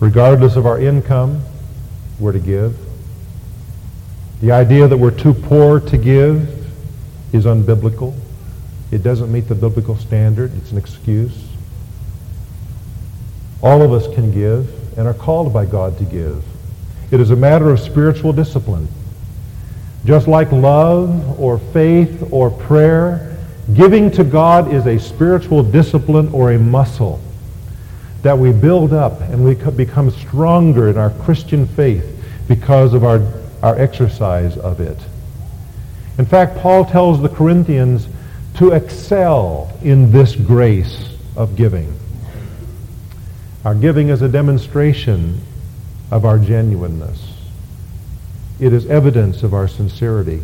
Regardless 0.00 0.56
of 0.56 0.64
our 0.64 0.80
income, 0.80 1.42
we're 2.18 2.32
to 2.32 2.38
give. 2.38 2.74
The 4.40 4.52
idea 4.52 4.88
that 4.88 4.96
we're 4.96 5.10
too 5.10 5.34
poor 5.34 5.78
to 5.78 5.98
give 5.98 6.48
is 7.34 7.44
unbiblical. 7.44 8.14
It 8.90 9.02
doesn't 9.02 9.30
meet 9.30 9.46
the 9.46 9.54
biblical 9.54 9.96
standard. 9.96 10.56
It's 10.56 10.72
an 10.72 10.78
excuse. 10.78 11.46
All 13.62 13.82
of 13.82 13.92
us 13.92 14.06
can 14.14 14.32
give 14.32 14.98
and 14.98 15.06
are 15.06 15.12
called 15.12 15.52
by 15.52 15.66
God 15.66 15.98
to 15.98 16.04
give. 16.04 16.42
It 17.10 17.20
is 17.20 17.30
a 17.30 17.36
matter 17.36 17.70
of 17.70 17.80
spiritual 17.80 18.32
discipline. 18.32 18.88
Just 20.04 20.28
like 20.28 20.52
love 20.52 21.40
or 21.40 21.58
faith 21.58 22.28
or 22.30 22.50
prayer, 22.50 23.36
giving 23.74 24.10
to 24.12 24.24
God 24.24 24.72
is 24.72 24.86
a 24.86 24.98
spiritual 24.98 25.62
discipline 25.62 26.28
or 26.32 26.52
a 26.52 26.58
muscle 26.58 27.20
that 28.22 28.36
we 28.36 28.52
build 28.52 28.92
up 28.92 29.20
and 29.20 29.44
we 29.44 29.54
become 29.72 30.10
stronger 30.10 30.88
in 30.88 30.98
our 30.98 31.10
Christian 31.10 31.66
faith 31.66 32.14
because 32.46 32.94
of 32.94 33.04
our, 33.04 33.22
our 33.62 33.78
exercise 33.78 34.56
of 34.58 34.80
it. 34.80 34.98
In 36.18 36.26
fact, 36.26 36.58
Paul 36.58 36.84
tells 36.84 37.22
the 37.22 37.28
Corinthians 37.28 38.08
to 38.56 38.72
excel 38.72 39.72
in 39.82 40.10
this 40.10 40.34
grace 40.34 41.14
of 41.36 41.54
giving. 41.54 41.96
Our 43.64 43.74
giving 43.74 44.08
is 44.08 44.22
a 44.22 44.28
demonstration 44.28 45.40
of 46.10 46.24
our 46.24 46.38
genuineness. 46.38 47.34
It 48.60 48.72
is 48.72 48.86
evidence 48.86 49.42
of 49.42 49.54
our 49.54 49.68
sincerity. 49.68 50.42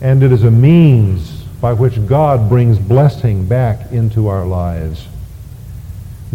And 0.00 0.22
it 0.22 0.32
is 0.32 0.44
a 0.44 0.50
means 0.50 1.42
by 1.60 1.72
which 1.72 2.06
God 2.06 2.48
brings 2.48 2.78
blessing 2.78 3.46
back 3.46 3.92
into 3.92 4.28
our 4.28 4.46
lives. 4.46 5.06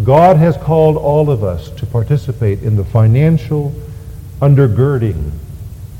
God 0.04 0.36
has 0.36 0.56
called 0.56 0.96
all 0.96 1.30
of 1.30 1.42
us 1.42 1.70
to 1.70 1.86
participate 1.86 2.62
in 2.62 2.76
the 2.76 2.84
financial 2.84 3.72
undergirding 4.40 5.32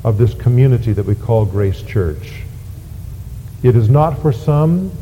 of 0.04 0.18
this 0.18 0.34
community 0.34 0.92
that 0.92 1.06
we 1.06 1.14
call 1.14 1.44
Grace 1.44 1.82
Church. 1.82 2.42
It 3.62 3.74
is 3.74 3.88
not 3.88 4.20
for 4.20 4.32
some 4.32 4.92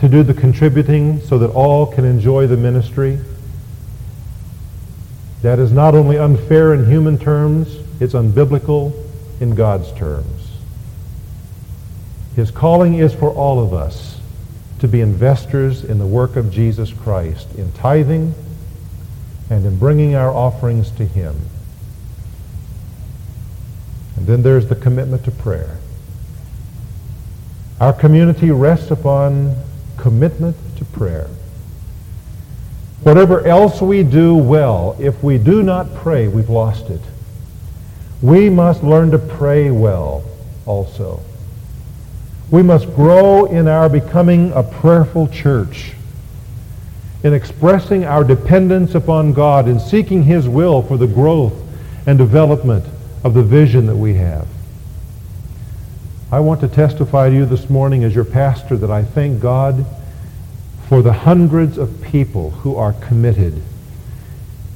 to 0.00 0.08
do 0.08 0.22
the 0.22 0.34
contributing 0.34 1.20
so 1.20 1.38
that 1.38 1.50
all 1.50 1.86
can 1.86 2.04
enjoy 2.04 2.46
the 2.46 2.56
ministry. 2.56 3.18
That 5.42 5.58
is 5.58 5.72
not 5.72 5.94
only 5.94 6.18
unfair 6.18 6.74
in 6.74 6.86
human 6.86 7.18
terms, 7.18 7.76
it's 8.00 8.14
unbiblical 8.14 8.92
in 9.40 9.54
God's 9.54 9.92
terms. 9.92 10.48
His 12.36 12.50
calling 12.50 12.94
is 12.94 13.14
for 13.14 13.30
all 13.30 13.62
of 13.62 13.72
us 13.72 14.20
to 14.80 14.88
be 14.88 15.00
investors 15.00 15.84
in 15.84 15.98
the 15.98 16.06
work 16.06 16.36
of 16.36 16.50
Jesus 16.50 16.92
Christ, 16.92 17.54
in 17.56 17.72
tithing 17.72 18.34
and 19.50 19.66
in 19.66 19.78
bringing 19.78 20.14
our 20.14 20.30
offerings 20.30 20.90
to 20.92 21.04
him. 21.04 21.36
And 24.16 24.26
then 24.26 24.42
there's 24.42 24.68
the 24.68 24.76
commitment 24.76 25.24
to 25.24 25.30
prayer. 25.30 25.78
Our 27.80 27.92
community 27.92 28.50
rests 28.50 28.90
upon 28.90 29.56
commitment 29.96 30.56
to 30.76 30.84
prayer. 30.84 31.28
Whatever 33.02 33.46
else 33.46 33.80
we 33.80 34.02
do 34.02 34.34
well, 34.34 34.94
if 34.98 35.22
we 35.22 35.38
do 35.38 35.62
not 35.62 35.94
pray, 35.94 36.28
we've 36.28 36.50
lost 36.50 36.90
it. 36.90 37.00
We 38.20 38.50
must 38.50 38.82
learn 38.82 39.10
to 39.12 39.18
pray 39.18 39.70
well 39.70 40.22
also. 40.66 41.22
We 42.50 42.62
must 42.62 42.94
grow 42.94 43.46
in 43.46 43.68
our 43.68 43.88
becoming 43.88 44.52
a 44.52 44.62
prayerful 44.62 45.28
church, 45.28 45.92
in 47.22 47.32
expressing 47.32 48.04
our 48.04 48.22
dependence 48.22 48.94
upon 48.94 49.32
God, 49.32 49.66
in 49.66 49.80
seeking 49.80 50.24
his 50.24 50.46
will 50.46 50.82
for 50.82 50.98
the 50.98 51.06
growth 51.06 51.54
and 52.06 52.18
development 52.18 52.84
of 53.24 53.32
the 53.32 53.42
vision 53.42 53.86
that 53.86 53.96
we 53.96 54.14
have. 54.14 54.46
I 56.30 56.40
want 56.40 56.60
to 56.60 56.68
testify 56.68 57.30
to 57.30 57.34
you 57.34 57.46
this 57.46 57.70
morning 57.70 58.04
as 58.04 58.14
your 58.14 58.24
pastor 58.24 58.76
that 58.76 58.90
I 58.90 59.04
thank 59.04 59.40
God 59.40 59.86
for 60.90 61.02
the 61.02 61.12
hundreds 61.12 61.78
of 61.78 62.02
people 62.02 62.50
who 62.50 62.74
are 62.74 62.94
committed 62.94 63.62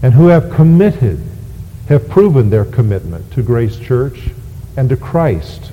and 0.01 0.15
who 0.15 0.29
have 0.29 0.49
committed, 0.49 1.21
have 1.89 2.09
proven 2.09 2.51
their 2.51 2.65
commitment 2.65 3.33
to 3.33 3.43
Grace 3.43 3.77
Church 3.77 4.29
and 4.77 4.89
to 4.91 4.97
Christ 4.97 5.73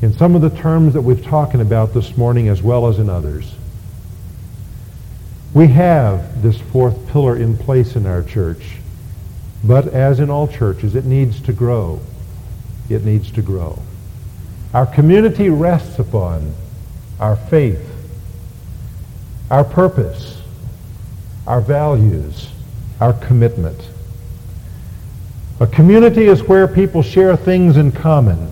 in 0.00 0.14
some 0.14 0.34
of 0.34 0.40
the 0.40 0.48
terms 0.48 0.94
that 0.94 1.02
we've 1.02 1.22
talking 1.22 1.60
about 1.60 1.92
this 1.92 2.16
morning 2.16 2.48
as 2.48 2.62
well 2.62 2.86
as 2.86 2.98
in 2.98 3.10
others. 3.10 3.54
We 5.52 5.66
have 5.66 6.40
this 6.40 6.58
fourth 6.58 7.08
pillar 7.08 7.36
in 7.36 7.58
place 7.58 7.96
in 7.96 8.06
our 8.06 8.22
church, 8.22 8.78
but 9.62 9.88
as 9.88 10.20
in 10.20 10.30
all 10.30 10.48
churches, 10.48 10.94
it 10.94 11.04
needs 11.04 11.38
to 11.42 11.52
grow. 11.52 12.00
It 12.88 13.04
needs 13.04 13.30
to 13.32 13.42
grow. 13.42 13.82
Our 14.72 14.86
community 14.86 15.50
rests 15.50 15.98
upon 15.98 16.54
our 17.20 17.36
faith 17.36 17.91
our 19.52 19.64
purpose, 19.64 20.40
our 21.46 21.60
values, 21.60 22.48
our 23.02 23.12
commitment. 23.12 23.78
A 25.60 25.66
community 25.66 26.24
is 26.24 26.42
where 26.42 26.66
people 26.66 27.02
share 27.02 27.36
things 27.36 27.76
in 27.76 27.92
common. 27.92 28.50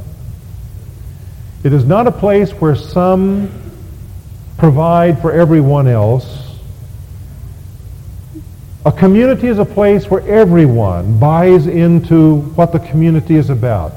It 1.65 1.73
is 1.73 1.87
not 1.87 2.07
a 2.07 2.13
place 2.13 2.51
where 2.53 2.77
some 2.77 3.51
provide 4.59 5.23
for 5.23 5.33
everyone 5.33 5.89
else. 5.89 6.59
A 8.85 8.93
community 8.93 9.47
is 9.47 9.59
a 9.59 9.65
place 9.65 10.11
where 10.11 10.21
everyone 10.29 11.19
buys 11.19 11.67
into 11.67 12.41
what 12.57 12.73
the 12.73 12.79
community 12.79 13.37
is 13.37 13.49
about. 13.49 13.95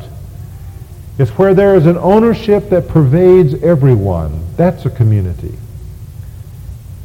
It's 1.17 1.31
where 1.31 1.53
there 1.53 1.75
is 1.75 1.85
an 1.85 1.97
ownership 1.97 2.69
that 2.69 2.87
pervades 2.87 3.61
everyone. 3.61 4.55
That's 4.55 4.85
a 4.85 4.89
community. 4.89 5.57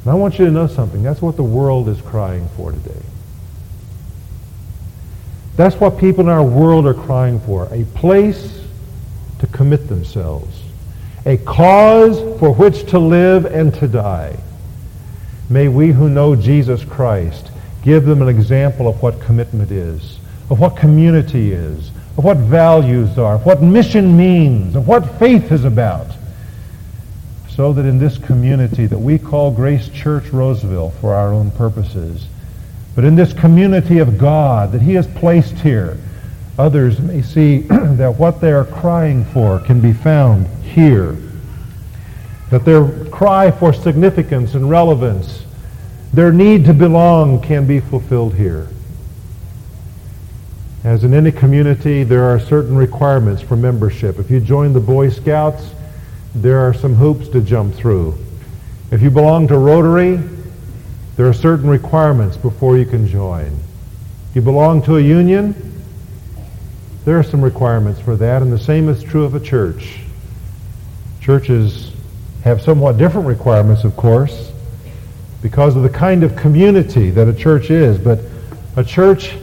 And 0.08 0.16
I 0.16 0.18
want 0.18 0.38
you 0.38 0.46
to 0.46 0.50
know 0.50 0.66
something. 0.66 1.02
That's 1.02 1.20
what 1.20 1.36
the 1.36 1.42
world 1.42 1.86
is 1.86 2.00
crying 2.00 2.48
for 2.56 2.72
today. 2.72 3.02
That's 5.54 5.76
what 5.76 5.98
people 5.98 6.24
in 6.24 6.30
our 6.30 6.42
world 6.42 6.86
are 6.86 6.94
crying 6.94 7.38
for. 7.40 7.68
A 7.70 7.84
place 7.94 8.64
to 9.40 9.46
commit 9.48 9.86
themselves. 9.86 10.62
A 11.26 11.36
cause 11.36 12.20
for 12.40 12.54
which 12.54 12.88
to 12.88 12.98
live 12.98 13.44
and 13.44 13.74
to 13.74 13.86
die. 13.86 14.38
May 15.50 15.68
we 15.68 15.88
who 15.88 16.08
know 16.08 16.34
Jesus 16.34 16.82
Christ 16.86 17.50
give 17.82 18.06
them 18.06 18.22
an 18.22 18.28
example 18.28 18.88
of 18.88 19.02
what 19.02 19.20
commitment 19.20 19.70
is, 19.70 20.20
of 20.48 20.58
what 20.58 20.74
community 20.74 21.52
is, 21.52 21.90
of 22.16 22.24
what 22.24 22.38
values 22.38 23.18
are, 23.18 23.34
of 23.34 23.44
what 23.44 23.60
mission 23.60 24.16
means, 24.16 24.74
of 24.74 24.88
what 24.88 25.18
faith 25.18 25.52
is 25.52 25.66
about 25.66 26.17
so 27.58 27.72
that 27.72 27.84
in 27.84 27.98
this 27.98 28.18
community 28.18 28.86
that 28.86 29.00
we 29.00 29.18
call 29.18 29.50
Grace 29.50 29.88
Church 29.88 30.28
Roseville 30.28 30.90
for 31.00 31.12
our 31.12 31.32
own 31.32 31.50
purposes, 31.50 32.28
but 32.94 33.04
in 33.04 33.16
this 33.16 33.32
community 33.32 33.98
of 33.98 34.16
God 34.16 34.70
that 34.70 34.80
he 34.80 34.94
has 34.94 35.08
placed 35.08 35.56
here, 35.56 35.98
others 36.56 37.00
may 37.00 37.20
see 37.20 37.58
that 37.68 38.14
what 38.16 38.40
they 38.40 38.52
are 38.52 38.64
crying 38.64 39.24
for 39.24 39.58
can 39.58 39.80
be 39.80 39.92
found 39.92 40.46
here. 40.62 41.16
That 42.50 42.64
their 42.64 43.04
cry 43.06 43.50
for 43.50 43.72
significance 43.72 44.54
and 44.54 44.70
relevance, 44.70 45.44
their 46.12 46.32
need 46.32 46.64
to 46.66 46.72
belong 46.72 47.42
can 47.42 47.66
be 47.66 47.80
fulfilled 47.80 48.36
here. 48.36 48.68
As 50.84 51.02
in 51.02 51.12
any 51.12 51.32
community, 51.32 52.04
there 52.04 52.22
are 52.22 52.38
certain 52.38 52.76
requirements 52.76 53.42
for 53.42 53.56
membership. 53.56 54.20
If 54.20 54.30
you 54.30 54.38
join 54.38 54.72
the 54.72 54.80
Boy 54.80 55.08
Scouts, 55.08 55.74
there 56.42 56.60
are 56.60 56.74
some 56.74 56.94
hoops 56.94 57.28
to 57.28 57.40
jump 57.40 57.74
through. 57.74 58.16
If 58.90 59.02
you 59.02 59.10
belong 59.10 59.48
to 59.48 59.58
Rotary, 59.58 60.20
there 61.16 61.26
are 61.26 61.34
certain 61.34 61.68
requirements 61.68 62.36
before 62.36 62.78
you 62.78 62.86
can 62.86 63.06
join. 63.06 63.46
If 64.30 64.36
you 64.36 64.42
belong 64.42 64.82
to 64.82 64.96
a 64.96 65.00
union, 65.00 65.54
there 67.04 67.18
are 67.18 67.22
some 67.22 67.42
requirements 67.42 68.00
for 68.00 68.16
that, 68.16 68.42
and 68.42 68.52
the 68.52 68.58
same 68.58 68.88
is 68.88 69.02
true 69.02 69.24
of 69.24 69.34
a 69.34 69.40
church. 69.40 70.00
Churches 71.20 71.92
have 72.44 72.62
somewhat 72.62 72.98
different 72.98 73.26
requirements, 73.26 73.84
of 73.84 73.96
course, 73.96 74.52
because 75.42 75.76
of 75.76 75.82
the 75.82 75.90
kind 75.90 76.22
of 76.22 76.36
community 76.36 77.10
that 77.10 77.28
a 77.28 77.34
church 77.34 77.70
is, 77.70 77.98
but 77.98 78.20
a 78.76 78.84
church 78.84 79.36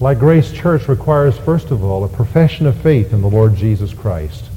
like 0.00 0.18
Grace 0.18 0.52
Church 0.52 0.88
requires, 0.88 1.36
first 1.38 1.70
of 1.70 1.82
all, 1.82 2.04
a 2.04 2.08
profession 2.08 2.66
of 2.66 2.76
faith 2.80 3.12
in 3.12 3.20
the 3.20 3.28
Lord 3.28 3.56
Jesus 3.56 3.92
Christ. 3.92 4.47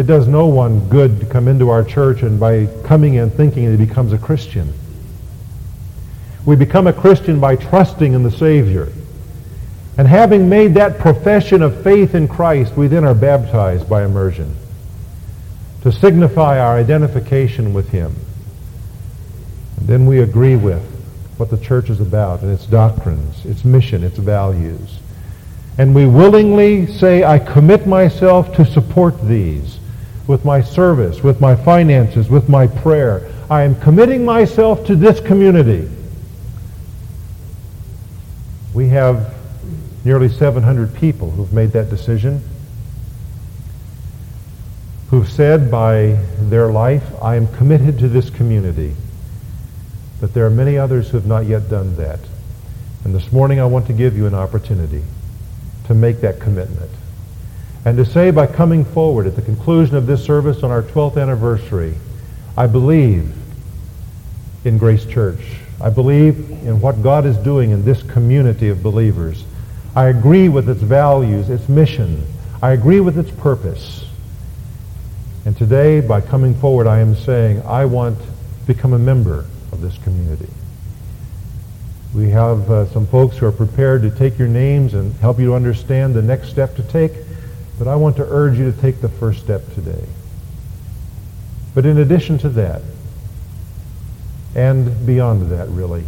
It 0.00 0.06
does 0.06 0.26
no 0.26 0.46
one 0.46 0.88
good 0.88 1.20
to 1.20 1.26
come 1.26 1.46
into 1.46 1.68
our 1.68 1.84
church 1.84 2.22
and 2.22 2.40
by 2.40 2.64
coming 2.84 3.18
and 3.18 3.30
thinking 3.30 3.70
he 3.70 3.76
becomes 3.76 4.14
a 4.14 4.18
Christian. 4.18 4.72
We 6.46 6.56
become 6.56 6.86
a 6.86 6.92
Christian 6.94 7.38
by 7.38 7.56
trusting 7.56 8.14
in 8.14 8.22
the 8.22 8.30
Savior. 8.30 8.88
And 9.98 10.08
having 10.08 10.48
made 10.48 10.72
that 10.72 11.00
profession 11.00 11.60
of 11.60 11.84
faith 11.84 12.14
in 12.14 12.28
Christ, 12.28 12.78
we 12.78 12.86
then 12.86 13.04
are 13.04 13.14
baptized 13.14 13.90
by 13.90 14.02
immersion 14.06 14.56
to 15.82 15.92
signify 15.92 16.58
our 16.58 16.78
identification 16.78 17.74
with 17.74 17.90
him. 17.90 18.16
And 19.76 19.86
then 19.86 20.06
we 20.06 20.20
agree 20.20 20.56
with 20.56 20.82
what 21.36 21.50
the 21.50 21.58
church 21.58 21.90
is 21.90 22.00
about 22.00 22.40
and 22.40 22.50
its 22.50 22.64
doctrines, 22.64 23.44
its 23.44 23.66
mission, 23.66 24.02
its 24.02 24.16
values. 24.16 24.98
And 25.76 25.94
we 25.94 26.06
willingly 26.06 26.86
say, 26.86 27.22
I 27.22 27.38
commit 27.38 27.86
myself 27.86 28.54
to 28.54 28.64
support 28.64 29.20
these 29.28 29.76
with 30.30 30.44
my 30.44 30.62
service, 30.62 31.24
with 31.24 31.40
my 31.40 31.56
finances, 31.56 32.30
with 32.30 32.48
my 32.48 32.64
prayer. 32.64 33.28
I 33.50 33.62
am 33.62 33.74
committing 33.80 34.24
myself 34.24 34.86
to 34.86 34.94
this 34.94 35.18
community. 35.18 35.90
We 38.72 38.88
have 38.90 39.34
nearly 40.04 40.28
700 40.28 40.94
people 40.94 41.32
who've 41.32 41.52
made 41.52 41.72
that 41.72 41.90
decision, 41.90 42.40
who've 45.10 45.28
said 45.28 45.68
by 45.68 46.16
their 46.38 46.70
life, 46.70 47.02
I 47.20 47.34
am 47.34 47.48
committed 47.56 47.98
to 47.98 48.08
this 48.08 48.30
community. 48.30 48.94
But 50.20 50.32
there 50.32 50.46
are 50.46 50.50
many 50.50 50.78
others 50.78 51.10
who 51.10 51.16
have 51.16 51.26
not 51.26 51.46
yet 51.46 51.68
done 51.68 51.96
that. 51.96 52.20
And 53.04 53.12
this 53.12 53.32
morning 53.32 53.58
I 53.58 53.64
want 53.64 53.88
to 53.88 53.92
give 53.92 54.16
you 54.16 54.28
an 54.28 54.34
opportunity 54.34 55.02
to 55.86 55.94
make 55.94 56.20
that 56.20 56.38
commitment. 56.38 56.92
And 57.84 57.96
to 57.96 58.04
say 58.04 58.30
by 58.30 58.46
coming 58.46 58.84
forward 58.84 59.26
at 59.26 59.36
the 59.36 59.42
conclusion 59.42 59.96
of 59.96 60.06
this 60.06 60.24
service 60.24 60.62
on 60.62 60.70
our 60.70 60.82
12th 60.82 61.20
anniversary, 61.20 61.94
I 62.56 62.66
believe 62.66 63.34
in 64.64 64.76
Grace 64.76 65.06
Church. 65.06 65.40
I 65.80 65.88
believe 65.88 66.50
in 66.50 66.80
what 66.80 67.02
God 67.02 67.24
is 67.24 67.36
doing 67.38 67.70
in 67.70 67.84
this 67.84 68.02
community 68.02 68.68
of 68.68 68.82
believers. 68.82 69.44
I 69.96 70.06
agree 70.06 70.48
with 70.48 70.68
its 70.68 70.82
values, 70.82 71.48
its 71.48 71.68
mission. 71.68 72.26
I 72.62 72.72
agree 72.72 73.00
with 73.00 73.18
its 73.18 73.30
purpose. 73.30 74.04
And 75.46 75.56
today, 75.56 76.02
by 76.02 76.20
coming 76.20 76.54
forward, 76.54 76.86
I 76.86 76.98
am 76.98 77.16
saying 77.16 77.62
I 77.62 77.86
want 77.86 78.18
to 78.18 78.26
become 78.66 78.92
a 78.92 78.98
member 78.98 79.46
of 79.72 79.80
this 79.80 79.96
community. 79.98 80.50
We 82.14 82.28
have 82.30 82.70
uh, 82.70 82.86
some 82.86 83.06
folks 83.06 83.38
who 83.38 83.46
are 83.46 83.52
prepared 83.52 84.02
to 84.02 84.10
take 84.10 84.38
your 84.38 84.48
names 84.48 84.92
and 84.92 85.14
help 85.16 85.38
you 85.38 85.46
to 85.46 85.54
understand 85.54 86.14
the 86.14 86.22
next 86.22 86.50
step 86.50 86.76
to 86.76 86.82
take, 86.82 87.12
but 87.80 87.88
I 87.88 87.96
want 87.96 88.16
to 88.16 88.26
urge 88.28 88.58
you 88.58 88.70
to 88.70 88.78
take 88.78 89.00
the 89.00 89.08
first 89.08 89.40
step 89.40 89.62
today. 89.72 90.04
But 91.74 91.86
in 91.86 91.96
addition 91.96 92.36
to 92.40 92.50
that, 92.50 92.82
and 94.54 95.06
beyond 95.06 95.50
that, 95.50 95.66
really, 95.70 96.04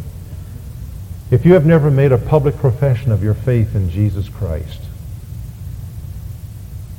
if 1.31 1.47
you 1.47 1.55
have 1.55 1.65
never 1.65 1.91
made 1.91 2.13
a 2.13 2.19
public 2.19 2.59
profession 2.59 3.11
of 3.11 3.23
your 3.23 3.33
faith 3.33 3.75
in 3.75 3.89
Jesus 3.89 4.29
Christ, 4.29 4.83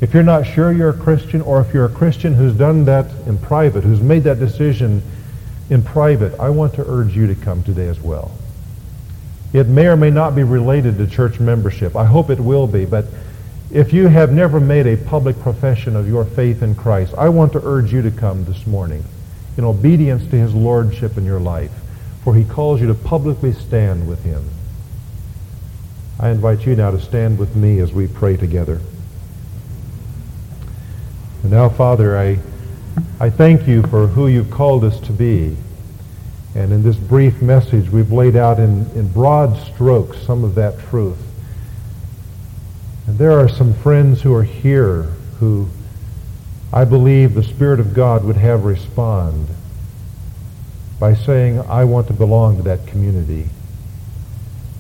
if 0.02 0.12
you're 0.12 0.24
not 0.24 0.48
sure 0.48 0.72
you're 0.72 0.90
a 0.90 0.98
Christian, 0.98 1.42
or 1.42 1.62
if 1.62 1.72
you're 1.72 1.86
a 1.86 1.94
Christian 1.94 2.34
who's 2.34 2.56
done 2.56 2.86
that 2.86 3.12
in 3.28 3.38
private, 3.38 3.84
who's 3.84 4.02
made 4.02 4.24
that 4.24 4.40
decision 4.40 5.04
in 5.70 5.84
private, 5.84 6.40
I 6.40 6.50
want 6.50 6.74
to 6.74 6.90
urge 6.90 7.16
you 7.16 7.28
to 7.28 7.36
come 7.36 7.62
today 7.62 7.90
as 7.90 8.02
well. 8.02 8.32
It 9.54 9.68
may 9.68 9.86
or 9.86 9.96
may 9.96 10.10
not 10.10 10.36
be 10.36 10.42
related 10.42 10.98
to 10.98 11.06
church 11.06 11.40
membership. 11.40 11.96
I 11.96 12.06
hope 12.06 12.32
it 12.32 12.40
will 12.40 12.66
be, 12.66 12.86
but 12.86 13.06
if 13.74 13.92
you 13.92 14.06
have 14.08 14.32
never 14.32 14.60
made 14.60 14.86
a 14.86 14.96
public 14.96 15.40
profession 15.40 15.96
of 15.96 16.08
your 16.08 16.26
faith 16.26 16.62
in 16.62 16.76
Christ, 16.76 17.16
I 17.18 17.30
want 17.30 17.54
to 17.54 17.62
urge 17.66 17.92
you 17.92 18.04
to 18.04 18.12
come 18.12 18.46
this 18.46 18.68
morning 18.68 19.04
in 19.58 19.64
obedience 19.64 20.30
to 20.30 20.38
his 20.38 20.54
lordship 20.54 21.18
in 21.18 21.26
your 21.26 21.40
life, 21.40 21.72
for 22.24 22.36
he 22.36 22.44
calls 22.44 22.80
you 22.80 22.88
to 22.88 22.94
publicly 22.94 23.52
stand 23.52 24.08
with 24.08 24.24
him. 24.24 24.48
I 26.20 26.30
invite 26.30 26.68
you 26.68 26.76
now 26.76 26.92
to 26.92 27.02
stand 27.02 27.40
with 27.40 27.56
me 27.56 27.80
as 27.80 27.92
we 27.92 28.06
pray 28.06 28.38
together. 28.38 28.80
And 31.42 31.52
now, 31.52 31.68
Father, 31.68 32.16
I, 32.16 32.38
I 33.20 33.32
thank 33.32 33.68
you 33.68 33.82
for 33.88 34.06
who 34.06 34.28
you've 34.28 34.52
called 34.52 34.84
us 34.84 35.00
to 35.00 35.12
be. 35.12 35.58
And 36.54 36.72
in 36.72 36.84
this 36.84 36.96
brief 36.96 37.42
message, 37.42 37.90
we've 37.90 38.12
laid 38.12 38.36
out 38.36 38.60
in, 38.60 38.88
in 38.92 39.12
broad 39.12 39.58
strokes 39.66 40.22
some 40.22 40.44
of 40.44 40.54
that 40.56 40.80
truth. 40.90 41.33
And 43.08 43.18
there 43.18 43.38
are 43.38 43.50
some 43.50 43.74
friends 43.74 44.22
who 44.22 44.34
are 44.34 44.44
here 44.44 45.04
who 45.40 45.68
I 46.72 46.86
believe 46.86 47.34
the 47.34 47.44
Spirit 47.44 47.80
of 47.80 47.94
God 47.94 48.24
would 48.24 48.38
have 48.38 48.66
respond 48.66 49.48
by 51.00 51.14
saying, 51.14 51.60
I 51.60 51.84
want 51.84 52.08
to 52.08 52.14
belong 52.14 52.58
to 52.58 52.64
that 52.64 52.88
community. 52.88 53.50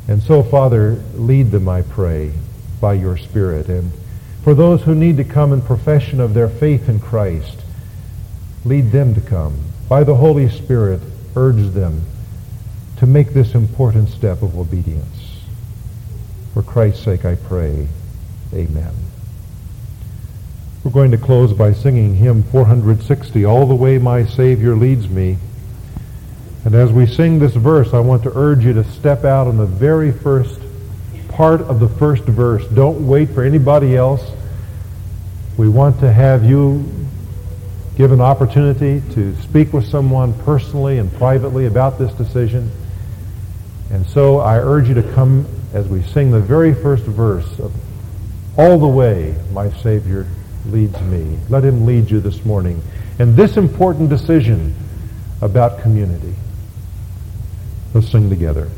And 0.08 0.24
so, 0.24 0.42
Father, 0.42 1.02
lead 1.16 1.52
them, 1.52 1.70
I 1.70 1.82
pray, 1.82 2.34
by 2.82 2.94
your 2.94 3.18
Spirit. 3.18 3.68
And 3.68 3.92
for 4.44 4.54
those 4.54 4.82
who 4.82 4.96
need 4.96 5.18
to 5.18 5.24
come 5.24 5.54
in 5.54 5.62
profession 5.62 6.20
of 6.20 6.34
their 6.34 6.50
faith 6.50 6.90
in 6.90 7.00
Christ, 7.00 7.62
lead 8.66 8.92
them 8.92 9.14
to 9.16 9.22
come. 9.22 9.60
By 9.88 10.04
the 10.04 10.16
Holy 10.16 10.50
Spirit, 10.50 11.02
urge 11.36 11.74
them 11.74 12.04
to 12.98 13.06
make 13.06 13.34
this 13.34 13.54
important 13.54 14.10
step 14.10 14.42
of 14.42 14.58
obedience. 14.58 15.38
For 16.54 16.64
Christ's 16.64 17.04
sake, 17.04 17.26
I 17.26 17.36
pray. 17.36 17.88
Amen. 18.54 18.94
We're 20.84 20.92
going 20.92 21.12
to 21.12 21.18
close 21.18 21.54
by 21.54 21.74
singing 21.74 22.16
hymn 22.16 22.44
460, 22.44 23.46
All 23.46 23.66
the 23.66 23.74
Way 23.74 23.98
My 23.98 24.26
Savior 24.26 24.76
Leads 24.76 25.10
Me. 25.10 25.38
And 26.64 26.76
as 26.76 26.92
we 26.92 27.08
sing 27.08 27.40
this 27.40 27.56
verse, 27.56 27.94
I 27.94 28.00
want 28.00 28.22
to 28.24 28.38
urge 28.38 28.64
you 28.64 28.74
to 28.74 28.84
step 28.84 29.26
out 29.26 29.48
on 29.48 29.58
the 29.58 29.66
very 29.66 30.12
first 30.12 30.60
part 31.30 31.62
of 31.62 31.80
the 31.80 31.90
first 31.90 32.26
verse. 32.26 32.68
Don't 32.68 33.08
wait 33.08 33.30
for 33.32 33.44
anybody 33.44 33.96
else. 33.96 34.22
We 35.58 35.68
want 35.68 36.00
to 36.02 36.12
have 36.12 36.44
you 36.44 36.86
give 37.96 38.12
an 38.12 38.22
opportunity 38.22 39.02
to 39.14 39.36
speak 39.42 39.74
with 39.74 39.88
someone 39.88 40.34
personally 40.44 41.00
and 41.00 41.12
privately 41.14 41.66
about 41.66 41.98
this 41.98 42.14
decision. 42.14 42.70
And 43.90 44.06
so 44.06 44.40
I 44.40 44.60
urge 44.60 44.90
you 44.90 44.96
to 44.96 45.14
come 45.14 45.48
as 45.74 45.88
we 45.88 46.04
sing 46.04 46.30
the 46.30 46.40
very 46.40 46.74
first 46.74 47.04
verse 47.04 47.60
of 47.60 47.74
All 48.56 48.78
the 48.78 48.88
Way 48.88 49.36
My 49.52 49.72
Savior 49.82 50.28
Leads 50.68 51.02
Me. 51.02 51.38
Let 51.50 51.66
him 51.66 51.86
lead 51.88 52.12
you 52.12 52.20
this 52.20 52.46
morning 52.46 52.82
in 53.18 53.36
this 53.36 53.58
important 53.58 54.10
decision 54.10 54.76
about 55.42 55.82
community. 55.82 56.36
Let's 57.94 58.12
sing 58.12 58.30
together. 58.30 58.70